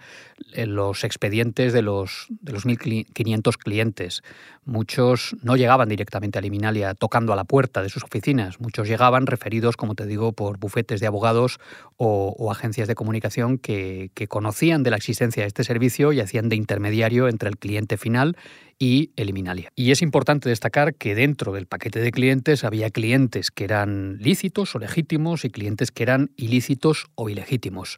eh, 0.54 0.68
los 0.68 1.04
expedientes 1.04 1.74
de 1.74 1.82
los, 1.82 2.28
de 2.30 2.52
los 2.52 2.68
1.500 2.68 3.58
clientes. 3.58 4.22
Muchos 4.64 5.36
no 5.42 5.56
llegaban 5.56 5.90
directamente 5.90 6.38
a 6.38 6.42
Liminalia 6.42 6.94
tocando 6.94 7.34
a 7.34 7.36
la 7.36 7.46
puerta 7.46 7.82
de 7.82 7.90
sus 7.90 8.04
oficinas. 8.04 8.60
Muchos 8.60 8.88
llegaban 8.88 9.26
referidos, 9.26 9.76
como 9.76 9.96
te 9.96 10.06
digo, 10.06 10.34
por 10.34 10.60
bufetes 10.60 11.00
de 11.00 11.08
abogados 11.08 11.60
o, 11.98 12.52
agencias 12.52 12.88
de 12.88 12.94
comunicación 12.94 13.58
que, 13.58 14.12
que 14.14 14.28
conocían 14.28 14.84
de 14.84 14.92
la 14.92 14.98
existencia 14.98 15.44
de 15.44 15.48
este 15.48 15.64
servicio 15.64 16.14
y 16.14 16.20
hacían 16.20 16.48
de 16.48 16.58
intermediario 16.58 17.28
entre 17.28 17.50
el 17.50 17.58
cliente 17.58 17.98
final 17.98 18.38
y 18.78 19.12
Eliminalia. 19.16 19.72
Y 19.76 19.92
es 19.92 20.04
importante 20.04 20.50
destacar 20.50 20.94
que 20.94 21.16
dentro 21.16 21.54
del 21.54 21.66
paquete 21.66 22.00
de 22.00 22.12
clientes 22.12 22.64
había 22.64 22.92
clientes 22.92 23.50
que 23.50 23.64
eran 23.64 24.18
lícitos 24.20 24.76
o 24.76 24.80
legítimos 24.80 25.44
y 25.44 25.50
clientes 25.50 25.92
que 25.92 26.04
eran 26.04 26.32
ilícitos 26.36 27.08
o 27.16 27.30
ilegítimos. 27.30 27.98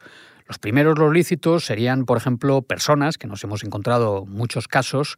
Los 0.54 0.60
primeros, 0.60 1.00
los 1.00 1.12
lícitos, 1.12 1.66
serían, 1.66 2.06
por 2.06 2.16
ejemplo, 2.16 2.62
personas, 2.62 3.18
que 3.18 3.26
nos 3.26 3.44
hemos 3.44 3.64
encontrado 3.64 4.28
muchos 4.28 4.68
casos, 4.68 5.16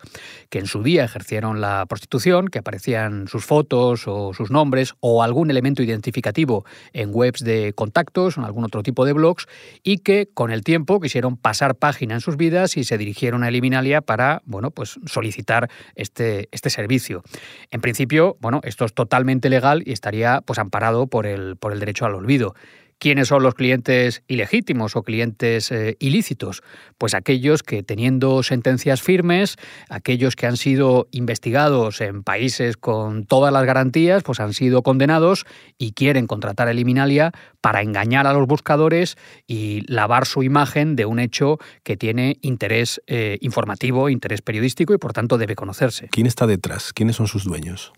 que 0.49 0.59
en 0.59 0.65
su 0.65 0.81
día 0.81 1.03
ejercieron 1.03 1.59
la 1.59 1.85
prostitución, 1.89 2.47
que 2.47 2.59
aparecían 2.59 3.27
sus 3.27 3.43
fotos 3.43 4.07
o 4.07 4.33
sus 4.33 4.49
nombres 4.49 4.93
o 5.01 5.23
algún 5.23 5.51
elemento 5.51 5.83
identificativo 5.83 6.63
en 6.93 7.09
webs 7.11 7.43
de 7.43 7.73
contactos 7.73 8.37
o 8.37 8.39
en 8.39 8.45
algún 8.45 8.63
otro 8.63 8.81
tipo 8.81 9.03
de 9.03 9.11
blogs, 9.11 9.45
y 9.83 9.97
que 9.97 10.29
con 10.33 10.51
el 10.51 10.63
tiempo 10.63 11.01
quisieron 11.01 11.35
pasar 11.35 11.75
página 11.75 12.13
en 12.13 12.21
sus 12.21 12.37
vidas 12.37 12.77
y 12.77 12.85
se 12.85 12.97
dirigieron 12.97 13.43
a 13.43 13.49
Eliminalia 13.49 13.99
para 13.99 14.41
bueno, 14.45 14.71
pues 14.71 15.01
solicitar 15.05 15.69
este, 15.95 16.47
este 16.53 16.69
servicio. 16.69 17.23
En 17.71 17.81
principio, 17.81 18.37
bueno, 18.39 18.61
esto 18.63 18.85
es 18.85 18.93
totalmente 18.93 19.49
legal 19.49 19.83
y 19.85 19.91
estaría 19.91 20.39
pues, 20.39 20.59
amparado 20.59 21.07
por 21.07 21.27
el, 21.27 21.57
por 21.57 21.73
el 21.73 21.81
derecho 21.81 22.05
al 22.05 22.15
olvido. 22.15 22.55
¿Quiénes 22.97 23.27
son 23.27 23.43
los 23.43 23.55
clientes 23.55 24.23
ilegítimos 24.27 24.95
o 24.95 25.03
clientes 25.03 25.71
eh, 25.71 25.97
ilícitos? 25.99 26.63
Pues 26.97 27.13
aquellos 27.13 27.61
que 27.61 27.83
teniendo 27.83 28.41
sentencias 28.41 29.01
firmes, 29.01 29.57
aquellos 29.89 30.35
que 30.35 30.47
han 30.47 30.57
sido 30.57 31.07
investigados 31.11 31.99
en 32.01 32.23
países 32.23 32.77
con 32.77 33.25
todas 33.25 33.51
las 33.51 33.65
garantías, 33.65 34.23
pues 34.23 34.39
han 34.39 34.53
sido 34.53 34.81
condenados 34.81 35.45
y 35.77 35.91
quieren 35.91 36.25
contratar 36.25 36.67
a 36.67 36.71
Eliminalia 36.71 37.31
para 37.59 37.81
engañar 37.81 38.27
a 38.27 38.33
los 38.33 38.47
buscadores 38.47 39.17
y 39.45 39.81
lavar 39.91 40.25
su 40.25 40.43
imagen 40.43 40.95
de 40.95 41.05
un 41.05 41.19
hecho 41.19 41.57
que 41.83 41.97
tiene 41.97 42.37
interés 42.41 43.01
eh, 43.07 43.37
informativo, 43.41 44.09
interés 44.09 44.41
periodístico 44.41 44.93
y 44.93 44.97
por 44.97 45.13
tanto 45.13 45.37
debe 45.37 45.55
conocerse. 45.55 46.07
¿Quién 46.11 46.27
está 46.27 46.47
detrás? 46.47 46.93
¿Quiénes 46.93 47.17
son 47.17 47.27
sus 47.27 47.43
dueños? 47.43 47.91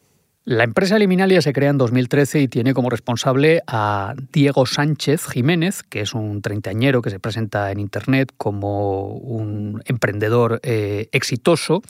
La 0.50 0.63
empresa 0.63 0.98
Liminalia 0.98 1.42
se 1.42 1.51
crea 1.51 1.72
en 1.72 1.77
2013 1.77 2.39
y 2.39 2.48
tiene 2.48 2.74
como 2.74 2.89
responsable 2.89 3.63
a 3.68 4.13
Diego 4.32 4.66
Sánchez 4.66 5.27
Jiménez, 5.27 5.84
que 5.84 6.00
es 6.00 6.13
un 6.13 6.42
treintañero 6.42 7.01
que 7.01 7.10
se 7.10 7.20
presenta 7.20 7.70
en 7.70 7.82
Internet 7.82 8.32
como 8.38 9.08
un 9.08 9.82
emprendedor 9.84 10.62
eh, 10.63 11.10
exitoso 11.12 11.82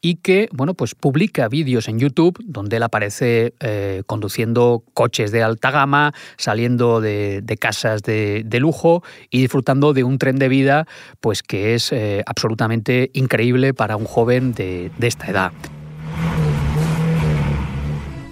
y 0.00 0.18
que 0.18 0.48
bueno, 0.52 0.74
pues 0.74 0.94
publica 0.94 1.48
vídeos 1.48 1.88
en 1.88 1.98
YouTube 1.98 2.38
donde 2.44 2.76
él 2.76 2.84
aparece 2.84 3.54
eh, 3.58 4.04
conduciendo 4.06 4.84
coches 4.94 5.32
de 5.32 5.42
alta 5.42 5.72
gama, 5.72 6.14
saliendo 6.36 7.00
de, 7.00 7.42
casas 7.58 8.04
de, 8.04 8.46
lujo 8.60 9.02
y 9.28 9.40
disfrutando 9.40 9.92
de 9.92 10.04
un 10.04 10.18
tren 10.18 10.38
de 10.38 10.48
vida 10.48 10.86
pues 11.18 11.42
que 11.42 11.74
es 11.74 11.90
eh, 11.90 12.22
absolutamente 12.26 13.10
increíble 13.12 13.74
para 13.74 13.96
un 13.96 14.04
joven 14.04 14.54
de 14.54 14.92
esta 15.00 15.26
edad. 15.26 15.50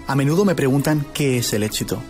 A 0.06 0.14
menudo 0.14 0.44
me 0.44 0.54
preguntan 0.54 1.06
qué 1.14 1.38
es 1.38 1.52
el 1.52 1.62
éxito. 1.62 2.02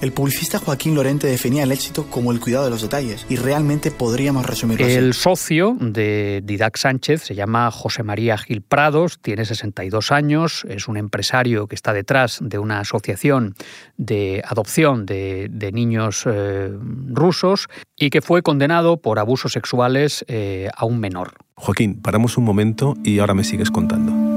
El 0.00 0.12
publicista 0.12 0.58
Joaquín 0.58 0.94
Lorente 0.94 1.26
definía 1.26 1.64
el 1.64 1.72
éxito 1.72 2.06
como 2.06 2.32
el 2.32 2.40
cuidado 2.40 2.64
de 2.64 2.70
los 2.70 2.80
detalles 2.80 3.26
y 3.28 3.36
realmente 3.36 3.90
podríamos 3.90 4.46
resumirlo 4.46 4.86
así. 4.86 4.94
El 4.94 5.12
socio 5.12 5.76
de 5.78 6.40
Didac 6.42 6.78
Sánchez 6.78 7.22
se 7.22 7.34
llama 7.34 7.70
José 7.70 8.02
María 8.02 8.38
Gil 8.38 8.62
Prados, 8.62 9.18
tiene 9.20 9.44
62 9.44 10.10
años, 10.10 10.64
es 10.70 10.88
un 10.88 10.96
empresario 10.96 11.66
que 11.66 11.74
está 11.74 11.92
detrás 11.92 12.38
de 12.40 12.58
una 12.58 12.80
asociación 12.80 13.54
de 13.98 14.42
adopción 14.46 15.04
de, 15.04 15.70
niños 15.74 16.24
eh, 16.24 16.72
rusos 17.08 17.68
y 17.94 18.08
que 18.08 18.22
fue 18.22 18.40
condenado 18.40 19.02
por 19.02 19.18
abusos 19.18 19.52
sexuales 19.52 20.24
eh, 20.28 20.70
a 20.74 20.86
un 20.86 20.98
menor. 20.98 21.34
Joaquín, 21.56 22.00
paramos 22.00 22.38
un 22.38 22.44
momento 22.44 22.96
y 23.04 23.18
ahora 23.18 23.34
me 23.34 23.44
sigues 23.44 23.70
contando 23.70 24.29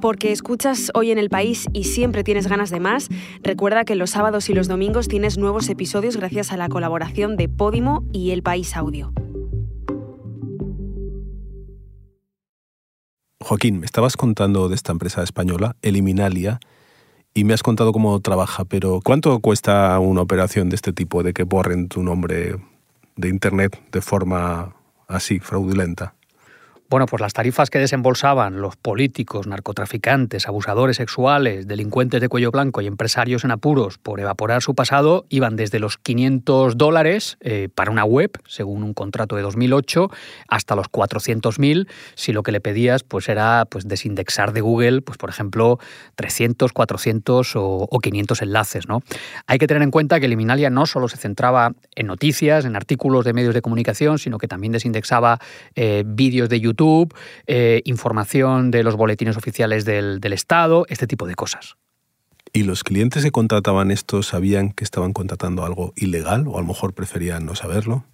porque 0.00 0.32
escuchas 0.32 0.90
hoy 0.94 1.10
en 1.10 1.18
el 1.18 1.30
país 1.30 1.66
y 1.72 1.84
siempre 1.84 2.24
tienes 2.24 2.48
ganas 2.48 2.70
de 2.70 2.80
más, 2.80 3.08
recuerda 3.42 3.84
que 3.84 3.94
los 3.94 4.10
sábados 4.10 4.48
y 4.50 4.54
los 4.54 4.68
domingos 4.68 5.08
tienes 5.08 5.38
nuevos 5.38 5.68
episodios 5.68 6.16
gracias 6.16 6.52
a 6.52 6.56
la 6.56 6.68
colaboración 6.68 7.36
de 7.36 7.48
Podimo 7.48 8.04
y 8.12 8.30
El 8.30 8.42
País 8.42 8.76
Audio. 8.76 9.12
Joaquín, 13.42 13.80
me 13.80 13.86
estabas 13.86 14.16
contando 14.16 14.68
de 14.68 14.74
esta 14.74 14.92
empresa 14.92 15.22
española, 15.22 15.74
Eliminalia, 15.82 16.60
y 17.34 17.44
me 17.44 17.54
has 17.54 17.62
contado 17.62 17.92
cómo 17.92 18.20
trabaja, 18.20 18.64
pero 18.64 19.00
¿cuánto 19.02 19.38
cuesta 19.40 19.98
una 19.98 20.20
operación 20.20 20.68
de 20.68 20.76
este 20.76 20.92
tipo, 20.92 21.22
de 21.22 21.32
que 21.32 21.44
borren 21.44 21.88
tu 21.88 22.02
nombre 22.02 22.56
de 23.16 23.28
Internet 23.28 23.80
de 23.92 24.00
forma 24.00 24.76
así, 25.08 25.40
fraudulenta? 25.40 26.14
Bueno, 26.90 27.06
pues 27.06 27.20
las 27.20 27.34
tarifas 27.34 27.70
que 27.70 27.78
desembolsaban 27.78 28.60
los 28.60 28.74
políticos, 28.74 29.46
narcotraficantes, 29.46 30.48
abusadores 30.48 30.96
sexuales, 30.96 31.68
delincuentes 31.68 32.20
de 32.20 32.28
cuello 32.28 32.50
blanco 32.50 32.80
y 32.80 32.88
empresarios 32.88 33.44
en 33.44 33.52
apuros 33.52 33.96
por 33.96 34.18
evaporar 34.18 34.60
su 34.60 34.74
pasado 34.74 35.24
iban 35.28 35.54
desde 35.54 35.78
los 35.78 35.98
500 35.98 36.76
dólares 36.76 37.38
eh, 37.42 37.68
para 37.72 37.92
una 37.92 38.04
web, 38.04 38.32
según 38.44 38.82
un 38.82 38.92
contrato 38.92 39.36
de 39.36 39.42
2008, 39.42 40.10
hasta 40.48 40.74
los 40.74 40.90
400.000 40.90 41.86
si 42.16 42.32
lo 42.32 42.42
que 42.42 42.50
le 42.50 42.60
pedías 42.60 43.04
pues 43.04 43.28
era 43.28 43.68
pues 43.70 43.86
desindexar 43.86 44.52
de 44.52 44.60
Google, 44.60 45.00
pues 45.00 45.16
por 45.16 45.30
ejemplo, 45.30 45.78
300, 46.16 46.72
400 46.72 47.52
o, 47.54 48.00
500 48.02 48.42
enlaces. 48.42 48.88
¿no? 48.88 49.02
Hay 49.46 49.58
que 49.58 49.68
tener 49.68 49.84
en 49.84 49.92
cuenta 49.92 50.18
que 50.18 50.26
Liminalia 50.26 50.70
no 50.70 50.86
solo 50.86 51.06
se 51.06 51.18
centraba 51.18 51.70
en 51.94 52.08
noticias, 52.08 52.64
en 52.64 52.74
artículos 52.74 53.24
de 53.24 53.32
medios 53.32 53.54
de 53.54 53.62
comunicación, 53.62 54.18
sino 54.18 54.38
que 54.38 54.48
también 54.48 54.72
desindexaba 54.72 55.38
eh, 55.76 56.02
vídeos 56.04 56.48
de 56.48 56.58
YouTube 56.58 56.79
eh, 57.46 57.82
información 57.84 58.70
de 58.70 58.82
los 58.82 58.96
boletines 58.96 59.36
oficiales 59.36 59.84
del, 59.84 60.20
del 60.20 60.32
Estado, 60.32 60.86
este 60.88 61.06
tipo 61.06 61.26
de 61.26 61.34
cosas. 61.34 61.76
¿Y 62.52 62.64
los 62.64 62.82
clientes 62.82 63.22
que 63.22 63.30
contrataban 63.30 63.90
esto 63.90 64.22
sabían 64.22 64.72
que 64.72 64.82
estaban 64.82 65.12
contratando 65.12 65.64
algo 65.64 65.92
ilegal 65.96 66.48
o 66.48 66.58
a 66.58 66.60
lo 66.60 66.66
mejor 66.66 66.94
preferían 66.94 67.46
no 67.46 67.54
saberlo? 67.54 68.04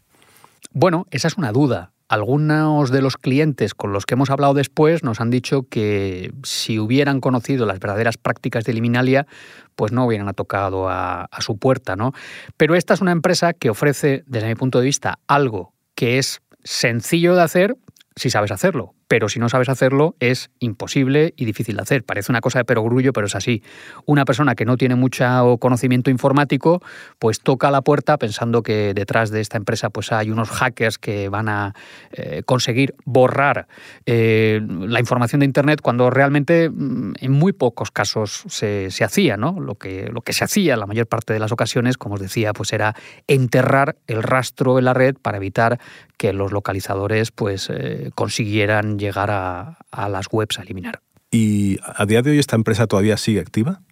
Bueno, 0.72 1.06
esa 1.10 1.28
es 1.28 1.38
una 1.38 1.52
duda. 1.52 1.92
Algunos 2.08 2.90
de 2.90 3.02
los 3.02 3.16
clientes 3.16 3.74
con 3.74 3.92
los 3.92 4.04
que 4.04 4.14
hemos 4.14 4.30
hablado 4.30 4.54
después 4.54 5.02
nos 5.02 5.20
han 5.20 5.30
dicho 5.30 5.62
que 5.68 6.32
si 6.44 6.78
hubieran 6.78 7.20
conocido 7.20 7.66
las 7.66 7.80
verdaderas 7.80 8.16
prácticas 8.18 8.64
de 8.64 8.74
Liminalia, 8.74 9.26
pues 9.74 9.90
no 9.90 10.06
hubieran 10.06 10.32
tocado 10.34 10.88
a, 10.88 11.24
a 11.24 11.40
su 11.40 11.56
puerta, 11.56 11.96
¿no? 11.96 12.12
Pero 12.56 12.76
esta 12.76 12.94
es 12.94 13.00
una 13.00 13.12
empresa 13.12 13.54
que 13.54 13.70
ofrece, 13.70 14.22
desde 14.26 14.48
mi 14.48 14.54
punto 14.54 14.78
de 14.78 14.84
vista, 14.84 15.18
algo 15.26 15.72
que 15.94 16.18
es 16.18 16.42
sencillo 16.62 17.34
de 17.34 17.42
hacer 17.42 17.76
si 18.16 18.30
sabes 18.30 18.50
hacerlo 18.50 18.95
pero 19.08 19.28
si 19.28 19.38
no 19.38 19.48
sabes 19.48 19.68
hacerlo 19.68 20.16
es 20.20 20.50
imposible 20.58 21.34
y 21.36 21.44
difícil 21.44 21.76
de 21.76 21.82
hacer. 21.82 22.04
Parece 22.04 22.32
una 22.32 22.40
cosa 22.40 22.58
de 22.58 22.64
perogrullo, 22.64 23.12
pero 23.12 23.26
es 23.26 23.34
así. 23.34 23.62
Una 24.04 24.24
persona 24.24 24.54
que 24.54 24.64
no 24.64 24.76
tiene 24.76 24.94
mucho 24.94 25.56
conocimiento 25.60 26.10
informático, 26.10 26.82
pues 27.18 27.40
toca 27.40 27.70
la 27.70 27.82
puerta 27.82 28.18
pensando 28.18 28.62
que 28.62 28.94
detrás 28.94 29.30
de 29.30 29.40
esta 29.40 29.56
empresa 29.56 29.90
pues 29.90 30.12
hay 30.12 30.30
unos 30.30 30.50
hackers 30.50 30.98
que 30.98 31.28
van 31.28 31.48
a 31.48 31.74
eh, 32.12 32.42
conseguir 32.44 32.94
borrar 33.04 33.68
eh, 34.06 34.60
la 34.80 35.00
información 35.00 35.40
de 35.40 35.46
Internet 35.46 35.80
cuando 35.80 36.10
realmente 36.10 36.70
mm, 36.70 37.14
en 37.20 37.32
muy 37.32 37.52
pocos 37.52 37.90
casos 37.90 38.44
se, 38.48 38.88
hacía, 39.04 39.36
¿no? 39.36 39.60
Lo 39.60 39.76
que, 39.76 40.10
lo 40.12 40.20
que 40.20 40.32
se 40.32 40.44
hacía 40.44 40.76
la 40.76 40.86
mayor 40.86 41.06
parte 41.06 41.32
de 41.32 41.38
las 41.38 41.52
ocasiones, 41.52 41.96
como 41.96 42.16
os 42.16 42.20
decía, 42.20 42.52
pues 42.52 42.72
era 42.72 42.94
enterrar 43.26 43.96
el 44.06 44.22
rastro 44.22 44.78
en 44.78 44.86
la 44.86 44.94
red 44.94 45.14
para 45.20 45.36
evitar 45.36 45.78
que 46.16 46.32
los 46.32 46.52
localizadores 46.52 47.30
pues 47.30 47.68
eh, 47.70 48.10
consiguieran 48.14 48.95
llegar 48.98 49.30
a, 49.30 49.78
las 50.08 50.26
webs 50.30 50.58
a 50.58 50.62
eliminar. 50.62 51.00
¿Y 51.30 51.78
a 51.82 52.06
día 52.06 52.22
de 52.22 52.30
hoy 52.30 52.38
esta 52.38 52.56
empresa 52.56 52.86
todavía 52.86 53.16
sigue 53.16 53.40
activa? 53.40 53.82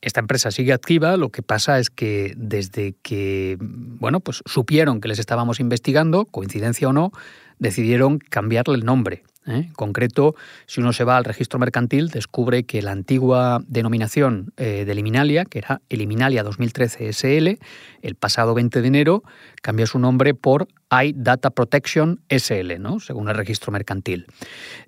esta 0.00 0.20
empresa 0.20 0.50
sigue 0.50 0.74
activa, 0.74 1.16
lo 1.16 1.30
que 1.30 1.40
pasa 1.40 1.78
es 1.78 1.88
que 1.88 2.34
desde 2.36 2.94
que 3.02 3.56
bueno, 3.58 4.20
pues 4.20 4.42
supieron 4.44 5.00
que 5.00 5.08
les 5.08 5.18
estábamos 5.18 5.60
investigando, 5.60 6.26
coincidencia 6.26 6.88
o 6.88 6.92
no, 6.92 7.10
decidieron 7.58 8.18
cambiarle 8.18 8.74
el 8.74 8.84
nombre. 8.84 9.22
¿eh? 9.46 9.64
En 9.66 9.72
concreto, 9.72 10.34
si 10.66 10.80
uno 10.80 10.92
se 10.92 11.04
va 11.04 11.16
al 11.16 11.24
registro 11.24 11.58
mercantil, 11.58 12.08
descubre 12.08 12.64
que 12.64 12.82
la 12.82 12.92
antigua 12.92 13.62
denominación 13.66 14.52
eh, 14.56 14.84
de 14.84 14.94
Liminalia, 14.94 15.44
que 15.44 15.58
era 15.58 15.80
Eliminalia 15.88 16.42
2013 16.42 17.12
SL, 17.12 17.58
el 18.02 18.14
pasado 18.14 18.54
20 18.54 18.82
de 18.82 18.88
enero 18.88 19.22
cambió 19.62 19.86
su 19.86 19.98
nombre 19.98 20.34
por 20.34 20.68
iData 20.90 21.50
Protection 21.50 22.20
SL, 22.28 22.78
¿no? 22.78 23.00
según 23.00 23.28
el 23.28 23.34
registro 23.34 23.72
mercantil. 23.72 24.26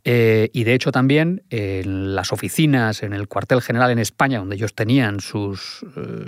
Eh, 0.05 0.51
y 0.53 0.65
de 0.65 0.75
hecho 0.75 0.93
también 0.93 1.43
en 1.51 2.15
las 2.15 2.33
oficinas, 2.33 3.03
en 3.03 3.13
el 3.13 3.29
cuartel 3.29 3.63
general 3.63 3.91
en 3.91 3.99
España, 3.99 4.39
donde 4.39 4.57
ellos 4.57 4.75
tenían 4.75 5.21
sus, 5.21 5.85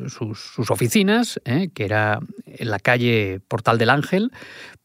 sus, 0.08 0.70
oficinas, 0.70 1.40
que 1.44 1.84
era 1.84 2.18
en 2.46 2.70
la 2.70 2.78
calle 2.78 3.40
Portal 3.46 3.78
del 3.78 3.90
Ángel, 3.90 4.32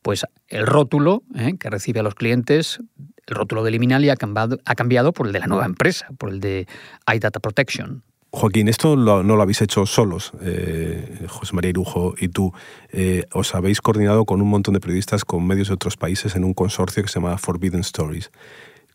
pues 0.01 0.25
el 0.47 0.65
rótulo 0.65 1.23
que 1.59 1.69
recibe 1.69 2.01
a 2.01 2.03
los 2.03 2.15
clientes 2.15 2.79
el 3.27 3.35
rótulo 3.35 3.63
de 3.63 3.71
Liminal 3.71 4.07
ha 4.09 4.15
cambiado, 4.15 4.57
ha 4.65 4.75
cambiado 4.75 5.13
por 5.13 5.27
el 5.27 5.33
de 5.33 5.39
la 5.39 5.47
nueva 5.47 5.65
empresa, 5.65 6.07
por 6.17 6.29
el 6.29 6.39
de 6.39 6.67
iData 7.07 7.39
Protection. 7.39 8.03
Joaquín, 8.35 8.67
esto 8.67 8.95
no 8.95 9.21
lo 9.21 9.41
habéis 9.43 9.61
hecho 9.61 9.85
solos, 9.85 10.31
eh, 10.41 11.27
José 11.29 11.53
María 11.53 11.69
Irujo 11.69 12.15
y 12.17 12.29
tú. 12.29 12.51
Eh, 12.91 13.25
os 13.31 13.53
habéis 13.53 13.79
coordinado 13.79 14.25
con 14.25 14.41
un 14.41 14.49
montón 14.49 14.73
de 14.73 14.79
periodistas 14.79 15.23
con 15.23 15.45
medios 15.45 15.67
de 15.67 15.75
otros 15.75 15.97
países 15.97 16.35
en 16.35 16.43
un 16.43 16.55
consorcio 16.55 17.03
que 17.03 17.09
se 17.09 17.19
llama 17.19 17.37
Forbidden 17.37 17.81
Stories. 17.81 18.31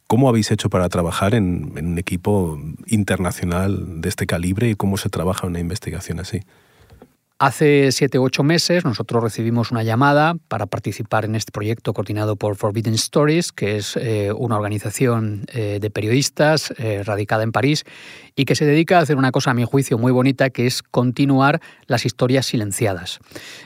¿Cómo 0.09 0.29
habéis 0.29 0.51
hecho 0.51 0.71
para 0.71 0.89
trabajar 0.89 1.37
en, 1.37 1.73
un 1.79 1.99
equipo 1.99 2.59
internacional 2.87 4.01
de 4.01 4.09
este 4.09 4.27
calibre 4.27 4.71
y 4.71 4.75
cómo 4.75 4.97
se 4.97 5.09
trabaja 5.09 5.47
una 5.47 5.61
investigación 5.61 6.19
así? 6.19 6.41
Hace 7.39 7.93
siete 7.93 8.19
u 8.19 8.25
ocho 8.25 8.43
meses 8.43 8.85
nosotros 8.85 9.23
recibimos 9.23 9.71
una 9.71 9.85
llamada 9.85 10.35
para 10.49 10.67
participar 10.67 11.25
en 11.25 11.37
este 11.37 11.53
proyecto 11.53 11.95
coordinado 11.95 12.35
por 12.35 12.57
Forbidden 12.57 12.95
Stories, 12.95 13.53
que 13.53 13.77
es 13.77 13.97
eh, 13.97 14.33
una 14.37 14.57
organización 14.57 15.45
de 15.45 15.91
periodistas 15.91 16.75
radicada 17.05 17.45
en 17.45 17.53
París 17.53 17.85
y 18.39 18.45
que 18.45 18.55
se 18.55 18.65
dedica 18.65 18.99
a 18.99 19.03
hacer 19.03 19.17
una 19.17 19.33
cosa, 19.33 19.51
a 19.51 19.55
mi 19.55 19.65
juicio, 19.65 19.99
muy 19.99 20.13
bonita, 20.13 20.49
que 20.51 20.67
es 20.67 20.85
continuar 20.85 21.61
las 21.87 22.07
historias 22.07 22.47
silenciadas. 22.47 23.19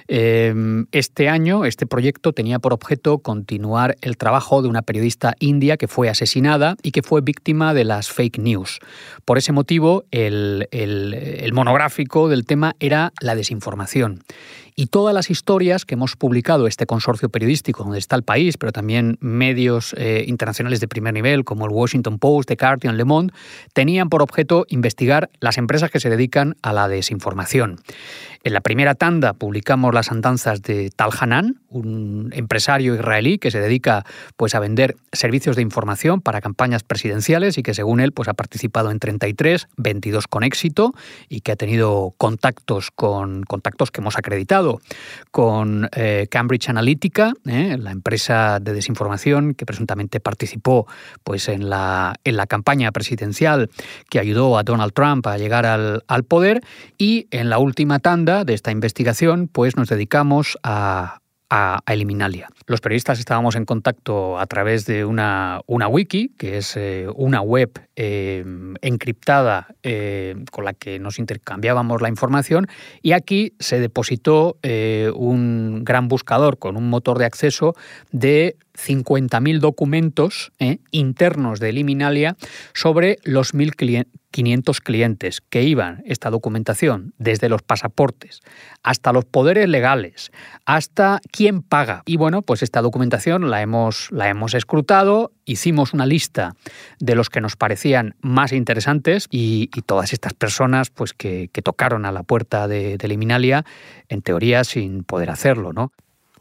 este 0.09 1.29
año, 1.29 1.67
este 1.67 1.87
proyecto 1.87 2.33
tenía 2.33 2.59
por 2.59 2.73
objeto 2.73 3.19
continuar 3.19 3.97
el 4.01 4.17
trabajo 4.17 4.63
de 4.63 4.69
una 4.69 4.81
periodista 4.81 5.35
india 5.41 5.77
que 5.77 5.89
fue 5.89 6.09
asesinada 6.09 6.77
y 6.83 6.93
que 6.93 7.03
fue 7.03 7.21
víctima 7.21 7.75
de 7.75 7.85
las 7.85 8.11
fake 8.11 8.39
news. 8.39 8.79
Por 9.27 9.37
ese 9.37 9.53
motivo, 9.53 10.05
el, 10.11 10.67
monográfico 11.53 12.31
del 12.31 12.47
tema 12.47 12.75
era 12.81 13.13
la 13.21 13.35
desinformación 13.35 13.63
información. 13.63 14.25
Y 14.75 14.87
todas 14.87 15.15
las 15.15 15.31
historias 15.31 15.85
que 15.85 15.95
hemos 15.95 16.17
publicado 16.17 16.67
este 16.67 16.87
consorcio 16.87 17.29
periodístico, 17.29 17.85
donde 17.85 17.99
está 17.99 18.17
el 18.17 18.23
país, 18.23 18.57
pero 18.57 18.73
también 18.73 19.19
medios 19.21 19.95
eh, 19.99 20.25
internacionales 20.27 20.81
de 20.81 20.89
primer 20.89 21.13
nivel, 21.13 21.45
como 21.45 21.67
el 21.67 21.73
Washington 21.73 22.19
Post, 22.19 22.49
The 22.49 22.57
Guardian, 22.57 22.97
Le 22.97 23.05
Monde, 23.05 23.35
tenían 23.75 24.09
por 24.09 24.23
objeto 24.23 24.65
investigar 24.69 25.31
las 25.41 25.59
empresas 25.59 25.91
que 25.91 26.01
se 26.01 26.09
dedican 26.09 26.57
a 26.63 26.73
la 26.73 26.89
desinformación. 26.89 27.81
En 28.45 28.55
la 28.55 28.61
primera 28.61 28.95
tanda 28.95 29.35
publicamos 29.35 29.95
las 29.95 30.11
andanzas 30.11 30.63
de 30.63 30.91
Tal 30.91 31.11
Hanan, 31.19 31.61
un 31.69 32.31
empresario 32.33 32.95
israelí 32.95 33.39
que 33.39 33.51
se 33.51 33.61
dedica 33.61 34.05
pues, 34.37 34.55
a 34.55 34.61
vender 34.61 34.97
servicios 35.13 35.55
de 35.55 35.63
información 35.63 36.21
para 36.21 36.41
campañas 36.41 36.83
presidenciales 36.83 37.57
y 37.57 37.63
que 37.63 37.75
según 37.75 38.01
él 38.01 38.13
pues, 38.13 38.29
ha 38.29 38.35
participado 38.35 38.91
en 38.91 38.99
33, 38.99 39.69
22 39.77 40.27
con 40.27 40.43
éxito 40.43 40.93
y 41.29 41.43
que 41.43 41.53
ha 41.53 41.57
tenido 41.57 42.15
contactos, 42.17 42.91
con, 42.91 43.45
contactos 43.45 43.91
que 43.91 44.01
hemos 44.01 44.19
acreditado 44.19 44.62
con 45.31 45.89
eh, 45.95 46.27
Cambridge 46.31 46.69
Analytica, 46.69 47.33
eh, 47.47 47.77
la 47.79 47.91
empresa 47.91 48.61
de 48.61 48.75
desinformación 48.75 49.55
que 49.55 49.67
presuntamente 49.67 50.21
participó 50.21 50.87
pues, 51.25 51.49
en, 51.49 51.71
la, 51.71 52.15
en 52.25 52.37
la 52.37 52.47
campaña 52.47 52.93
presidencial 52.93 53.71
que 54.11 54.19
ayudó 54.19 54.59
a 54.59 54.63
Donald 54.63 54.93
Trump 54.93 55.27
a 55.27 55.39
llegar 55.39 55.67
al, 55.67 56.05
al 56.07 56.25
poder. 56.25 56.63
Y 56.99 57.27
en 57.31 57.49
la 57.49 57.59
última 57.59 57.99
tanda 57.99 58.45
de 58.45 58.55
esta 58.55 58.71
investigación, 58.71 59.49
pues 59.49 59.77
nos 59.77 59.89
dedicamos 59.89 60.59
a, 60.63 61.22
a, 61.55 61.83
Eliminalia. 61.87 62.49
Los 62.67 62.81
periodistas 62.81 63.19
estábamos 63.19 63.57
en 63.57 63.67
contacto 63.67 64.39
a 64.39 64.47
través 64.47 64.87
de 64.87 65.05
una, 65.05 65.61
una 65.67 65.87
wiki, 65.87 66.31
que 66.39 66.57
es 66.57 66.77
eh, 66.79 67.07
una 67.15 67.43
web 67.43 67.71
eh, 67.95 68.43
encriptada 68.81 69.67
eh, 69.83 70.35
con 70.51 70.65
la 70.65 70.73
que 70.73 70.99
nos 70.99 71.19
intercambiábamos 71.19 72.01
la 72.01 72.09
información, 72.09 72.69
y 73.03 73.13
aquí 73.13 73.53
se 73.59 73.81
depositó 73.81 74.57
un 75.15 75.85
gran 75.85 76.09
buscador 76.09 76.59
con 76.59 76.77
un 76.77 76.89
motor 76.89 77.19
de 77.19 77.27
acceso 77.27 77.75
de 78.13 78.57
50.000 78.75 79.59
documentos 79.59 80.53
internos 80.91 81.61
de 81.61 81.69
Eliminalia 81.69 82.37
sobre 82.73 83.19
los 83.25 83.53
mil 83.53 83.77
clientes 83.77 84.22
500 84.33 84.81
clientes 84.81 85.41
que 85.41 85.63
iban 85.63 86.03
esta 86.05 86.31
documentación 86.31 87.15
desde 87.19 87.49
los 87.49 87.63
pasaportes 87.63 88.41
hasta 88.83 89.13
los 89.13 89.25
poderes 89.25 89.69
legales, 89.69 90.33
hasta 90.67 91.21
quién 91.31 91.63
paga. 91.63 92.03
Y 92.07 92.17
bueno, 92.17 92.43
pues 92.43 92.63
esta 92.63 92.83
documentación 92.83 93.51
la 93.51 93.63
hemos, 93.63 94.11
la 94.11 94.29
hemos 94.29 94.55
escrutado, 94.55 95.31
hicimos 95.45 95.93
una 95.93 96.07
lista 96.07 96.57
de 96.99 97.15
los 97.15 97.31
que 97.31 97.41
nos 97.41 97.55
parecían 97.57 98.17
más 98.21 98.53
interesantes 98.53 99.29
y, 99.31 99.71
todas 99.87 100.13
estas 100.13 100.33
personas 100.35 100.91
pues 100.91 101.13
que, 101.13 101.49
tocaron 101.63 102.07
a 102.07 102.13
la 102.13 102.23
puerta 102.23 102.67
de, 102.67 102.97
de 102.97 103.09
Liminalia, 103.09 103.65
en 104.09 104.23
teoría 104.23 104.65
sin 104.65 105.05
poder 105.05 105.31
hacerlo, 105.31 105.73
¿no? 105.73 105.93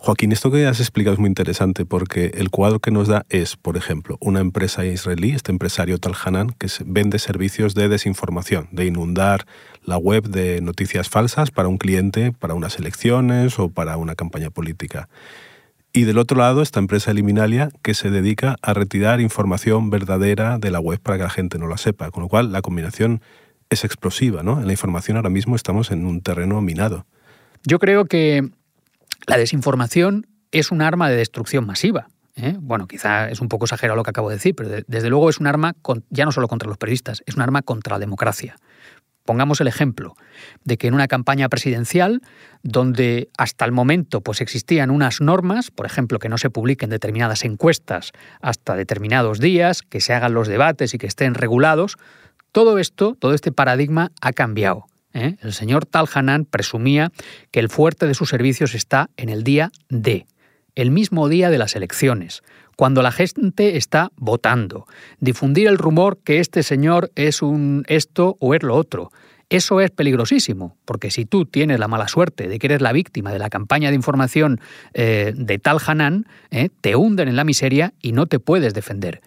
Joaquín, 0.03 0.31
esto 0.31 0.49
que 0.49 0.65
has 0.65 0.79
explicado 0.79 1.13
es 1.13 1.19
muy 1.19 1.27
interesante 1.27 1.85
porque 1.85 2.31
el 2.33 2.49
cuadro 2.49 2.79
que 2.79 2.89
nos 2.89 3.07
da 3.07 3.23
es, 3.29 3.55
por 3.55 3.77
ejemplo, 3.77 4.17
una 4.19 4.39
empresa 4.39 4.83
israelí, 4.83 5.29
este 5.29 5.51
empresario 5.51 5.99
Tal 5.99 6.15
Hanan, 6.25 6.55
que 6.57 6.67
vende 6.87 7.19
servicios 7.19 7.75
de 7.75 7.87
desinformación, 7.87 8.67
de 8.71 8.87
inundar 8.87 9.45
la 9.83 9.99
web 9.99 10.23
de 10.27 10.59
noticias 10.59 11.07
falsas 11.07 11.51
para 11.51 11.67
un 11.67 11.77
cliente, 11.77 12.31
para 12.31 12.55
unas 12.55 12.79
elecciones 12.79 13.59
o 13.59 13.69
para 13.69 13.97
una 13.97 14.15
campaña 14.15 14.49
política. 14.49 15.07
Y 15.93 16.05
del 16.05 16.17
otro 16.17 16.39
lado, 16.39 16.63
esta 16.63 16.79
empresa 16.79 17.11
Eliminalia, 17.11 17.69
que 17.83 17.93
se 17.93 18.09
dedica 18.09 18.55
a 18.63 18.73
retirar 18.73 19.21
información 19.21 19.91
verdadera 19.91 20.57
de 20.57 20.71
la 20.71 20.79
web 20.79 20.99
para 20.99 21.17
que 21.17 21.23
la 21.25 21.29
gente 21.29 21.59
no 21.59 21.67
la 21.67 21.77
sepa. 21.77 22.09
Con 22.09 22.23
lo 22.23 22.27
cual, 22.27 22.51
la 22.51 22.63
combinación 22.63 23.21
es 23.69 23.83
explosiva, 23.83 24.41
¿no? 24.41 24.59
En 24.59 24.65
la 24.65 24.73
información 24.73 25.17
ahora 25.17 25.29
mismo 25.29 25.55
estamos 25.55 25.91
en 25.91 26.07
un 26.07 26.21
terreno 26.21 26.59
minado. 26.59 27.05
Yo 27.63 27.77
creo 27.77 28.05
que 28.05 28.49
la 29.27 29.37
desinformación 29.37 30.27
es 30.51 30.71
un 30.71 30.81
arma 30.81 31.09
de 31.09 31.15
destrucción 31.15 31.65
masiva. 31.65 32.07
¿eh? 32.35 32.55
Bueno, 32.59 32.87
quizá 32.87 33.29
es 33.29 33.41
un 33.41 33.47
poco 33.47 33.65
exagerado 33.65 33.95
lo 33.95 34.03
que 34.03 34.09
acabo 34.09 34.29
de 34.29 34.35
decir, 34.35 34.55
pero 34.55 34.69
desde 34.85 35.09
luego 35.09 35.29
es 35.29 35.39
un 35.39 35.47
arma 35.47 35.75
ya 36.09 36.25
no 36.25 36.31
solo 36.31 36.47
contra 36.47 36.67
los 36.67 36.77
periodistas, 36.77 37.23
es 37.25 37.35
un 37.35 37.41
arma 37.41 37.61
contra 37.61 37.95
la 37.95 37.99
democracia. 37.99 38.55
Pongamos 39.23 39.61
el 39.61 39.67
ejemplo 39.67 40.15
de 40.63 40.77
que 40.77 40.87
en 40.87 40.95
una 40.95 41.07
campaña 41.07 41.47
presidencial, 41.47 42.21
donde 42.63 43.29
hasta 43.37 43.65
el 43.65 43.71
momento 43.71 44.21
pues, 44.21 44.41
existían 44.41 44.89
unas 44.89 45.21
normas, 45.21 45.69
por 45.69 45.85
ejemplo, 45.85 46.17
que 46.17 46.27
no 46.27 46.39
se 46.39 46.49
publiquen 46.49 46.89
determinadas 46.89 47.45
encuestas 47.45 48.13
hasta 48.41 48.75
determinados 48.75 49.39
días, 49.39 49.83
que 49.83 50.01
se 50.01 50.13
hagan 50.13 50.33
los 50.33 50.47
debates 50.47 50.95
y 50.95 50.97
que 50.97 51.07
estén 51.07 51.35
regulados, 51.35 51.97
todo 52.51 52.79
esto, 52.79 53.15
todo 53.19 53.33
este 53.33 53.51
paradigma 53.51 54.11
ha 54.21 54.33
cambiado. 54.33 54.87
¿Eh? 55.13 55.35
El 55.41 55.53
señor 55.53 55.85
Talhanan 55.85 56.45
presumía 56.45 57.11
que 57.51 57.59
el 57.59 57.69
fuerte 57.69 58.07
de 58.07 58.13
sus 58.13 58.29
servicios 58.29 58.75
está 58.75 59.09
en 59.17 59.29
el 59.29 59.43
día 59.43 59.71
D, 59.89 60.25
el 60.75 60.91
mismo 60.91 61.27
día 61.29 61.49
de 61.49 61.57
las 61.57 61.75
elecciones, 61.75 62.43
cuando 62.75 63.01
la 63.01 63.11
gente 63.11 63.77
está 63.77 64.11
votando. 64.15 64.85
Difundir 65.19 65.67
el 65.67 65.77
rumor 65.77 66.19
que 66.23 66.39
este 66.39 66.63
señor 66.63 67.11
es 67.15 67.41
un 67.41 67.83
esto 67.87 68.37
o 68.39 68.55
es 68.55 68.63
lo 68.63 68.75
otro. 68.75 69.11
Eso 69.51 69.81
es 69.81 69.91
peligrosísimo, 69.91 70.77
porque 70.85 71.11
si 71.11 71.25
tú 71.25 71.45
tienes 71.45 71.77
la 71.77 71.89
mala 71.89 72.07
suerte 72.07 72.47
de 72.47 72.57
que 72.57 72.67
eres 72.67 72.79
la 72.79 72.93
víctima 72.93 73.33
de 73.33 73.37
la 73.37 73.49
campaña 73.49 73.89
de 73.89 73.95
información 73.95 74.61
eh, 74.93 75.33
de 75.35 75.59
tal 75.59 75.77
Hanan, 75.85 76.25
eh, 76.51 76.69
te 76.79 76.95
hunden 76.95 77.27
en 77.27 77.35
la 77.35 77.43
miseria 77.43 77.93
y 78.01 78.13
no 78.13 78.27
te 78.27 78.39
puedes 78.39 78.73
defender. 78.73 79.19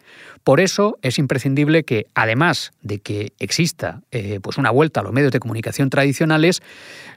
Por 0.43 0.61
eso 0.61 0.97
es 1.03 1.19
imprescindible 1.19 1.83
que, 1.83 2.07
además 2.15 2.73
de 2.81 3.01
que 3.01 3.35
exista 3.39 4.01
eh, 4.13 4.41
pues 4.43 4.57
una 4.57 4.71
vuelta 4.71 5.01
a 5.01 5.03
los 5.03 5.13
medios 5.13 5.31
de 5.31 5.41
comunicación 5.41 5.91
tradicionales, 5.91 6.63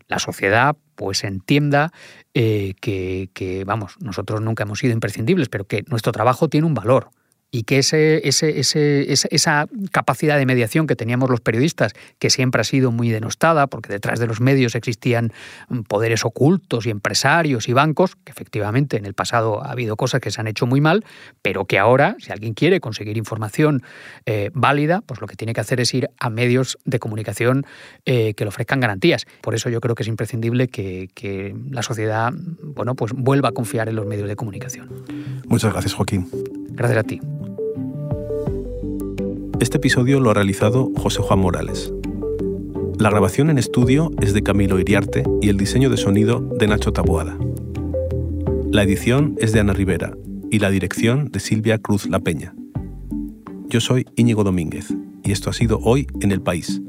la 0.10 0.20
sociedad 0.20 0.76
pues 0.96 1.24
entienda 1.24 1.94
que, 2.34 3.30
que, 3.34 3.64
vamos, 3.66 3.96
nosotros 4.02 4.42
nunca 4.42 4.64
hemos 4.64 4.80
sido 4.80 4.92
imprescindibles, 4.92 5.48
pero 5.48 5.64
que 5.64 5.86
nuestro 5.88 6.12
trabajo 6.12 6.50
tiene 6.50 6.68
un 6.68 6.74
valor 6.74 7.10
y 7.52 7.64
que 7.64 7.80
ese, 7.80 8.28
ese, 8.28 8.60
ese, 8.60 9.08
esa 9.10 9.68
capacidad 9.92 10.38
de 10.38 10.46
mediación 10.46 10.86
que 10.86 10.96
teníamos 10.96 11.30
los 11.30 11.42
periodistas, 11.42 11.94
que 12.20 12.30
siempre 12.30 12.62
ha 12.62 12.64
sido 12.64 12.92
muy 12.92 13.10
denostada, 13.10 13.68
porque 13.68 13.92
detrás 13.92 14.20
de 14.20 14.28
los 14.28 14.42
medios 14.42 14.76
existían 14.76 15.32
mm, 15.70 15.82
poderes 15.82 16.26
ocultos 16.26 16.86
y 16.86 16.90
empresarios 16.90 17.70
y 17.70 17.74
bancos, 17.74 18.16
que 18.24 18.32
efectivamente 18.32 18.98
en 18.98 19.06
el 19.06 19.14
pasado 19.14 19.64
ha 19.64 19.72
habido 19.72 19.96
cosas 19.96 20.20
que 20.20 20.32
se 20.32 20.42
han 20.42 20.48
hecho 20.48 20.66
muy 20.66 20.82
mal, 20.82 21.06
pero 21.42 21.66
que 21.66 21.80
ahora, 21.80 22.16
si 22.20 22.32
alguien 22.32 22.54
quiere 22.54 22.80
conseguir 22.80 23.18
información 23.18 23.82
eh, 24.26 24.50
válida, 24.54 25.02
pues 25.06 25.22
lo 25.22 25.28
que 25.28 25.36
tiene 25.36 25.54
que 25.54 25.62
hacer 25.62 25.80
es 25.80 25.94
ir 25.94 26.10
a 26.20 26.30
medios 26.30 26.78
de 26.86 27.00
comunicación 27.00 27.66
eh, 28.06 28.34
que 28.34 28.44
le 28.44 28.50
ofrezcan 28.50 28.80
garantías. 28.80 29.26
Por 29.42 29.56
eso 29.56 29.70
yo 29.70 29.80
creo 29.80 29.96
que 29.96 30.04
es 30.04 30.10
imprescindible 30.10 30.68
que, 30.68 31.10
que 31.14 31.56
la 31.72 31.82
sociedad 31.82 32.34
bueno, 32.62 32.96
pues 32.96 33.14
vuelva 33.14 33.50
a 33.50 33.52
confiar 33.54 33.90
en 33.90 33.96
los 33.96 34.06
medios 34.06 34.28
de 34.28 34.36
comunicación. 34.36 34.90
Muchas 35.46 35.72
gracias, 35.72 35.94
Joaquín. 35.94 36.28
Gracias 36.70 37.00
a 37.00 37.04
ti. 37.04 37.20
Este 39.60 39.78
episodio 39.78 40.20
lo 40.20 40.30
ha 40.30 40.36
realizado 40.36 40.92
José 40.96 41.24
Juan 41.24 41.40
Morales. 41.40 41.92
La 43.00 43.10
grabación 43.10 43.50
en 43.50 43.58
estudio 43.58 44.12
es 44.22 44.36
de 44.36 44.44
Camilo 44.44 44.78
Iriarte 44.78 45.24
y 45.42 45.50
el 45.50 45.58
diseño 45.58 45.90
de 45.90 45.98
sonido 45.98 46.42
de 46.42 46.68
Nacho 46.68 46.94
Taboada. 46.94 47.36
La 48.72 48.84
edición 48.84 49.36
es 49.40 49.54
de 49.54 49.60
Ana 49.60 49.74
Rivera 49.74 50.14
y 50.52 50.60
la 50.60 50.70
dirección 50.70 51.32
de 51.32 51.40
Silvia 51.40 51.80
Cruz 51.80 52.08
La 52.08 52.20
Peña. 52.20 52.54
Yo 53.68 53.82
soy 53.82 54.06
Íñigo 54.16 54.44
Domínguez 54.44 54.94
y 55.24 55.32
esto 55.32 55.50
ha 55.50 55.54
sido 55.54 55.80
Hoy 55.80 56.06
en 56.22 56.32
el 56.32 56.42
País. 56.42 56.80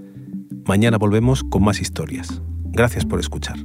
Mañana 0.67 0.99
volvemos 0.99 1.45
con 1.45 1.65
más 1.65 1.81
historias. 1.81 2.43
Gracias 2.67 3.07
por 3.07 3.19
escuchar. 3.19 3.57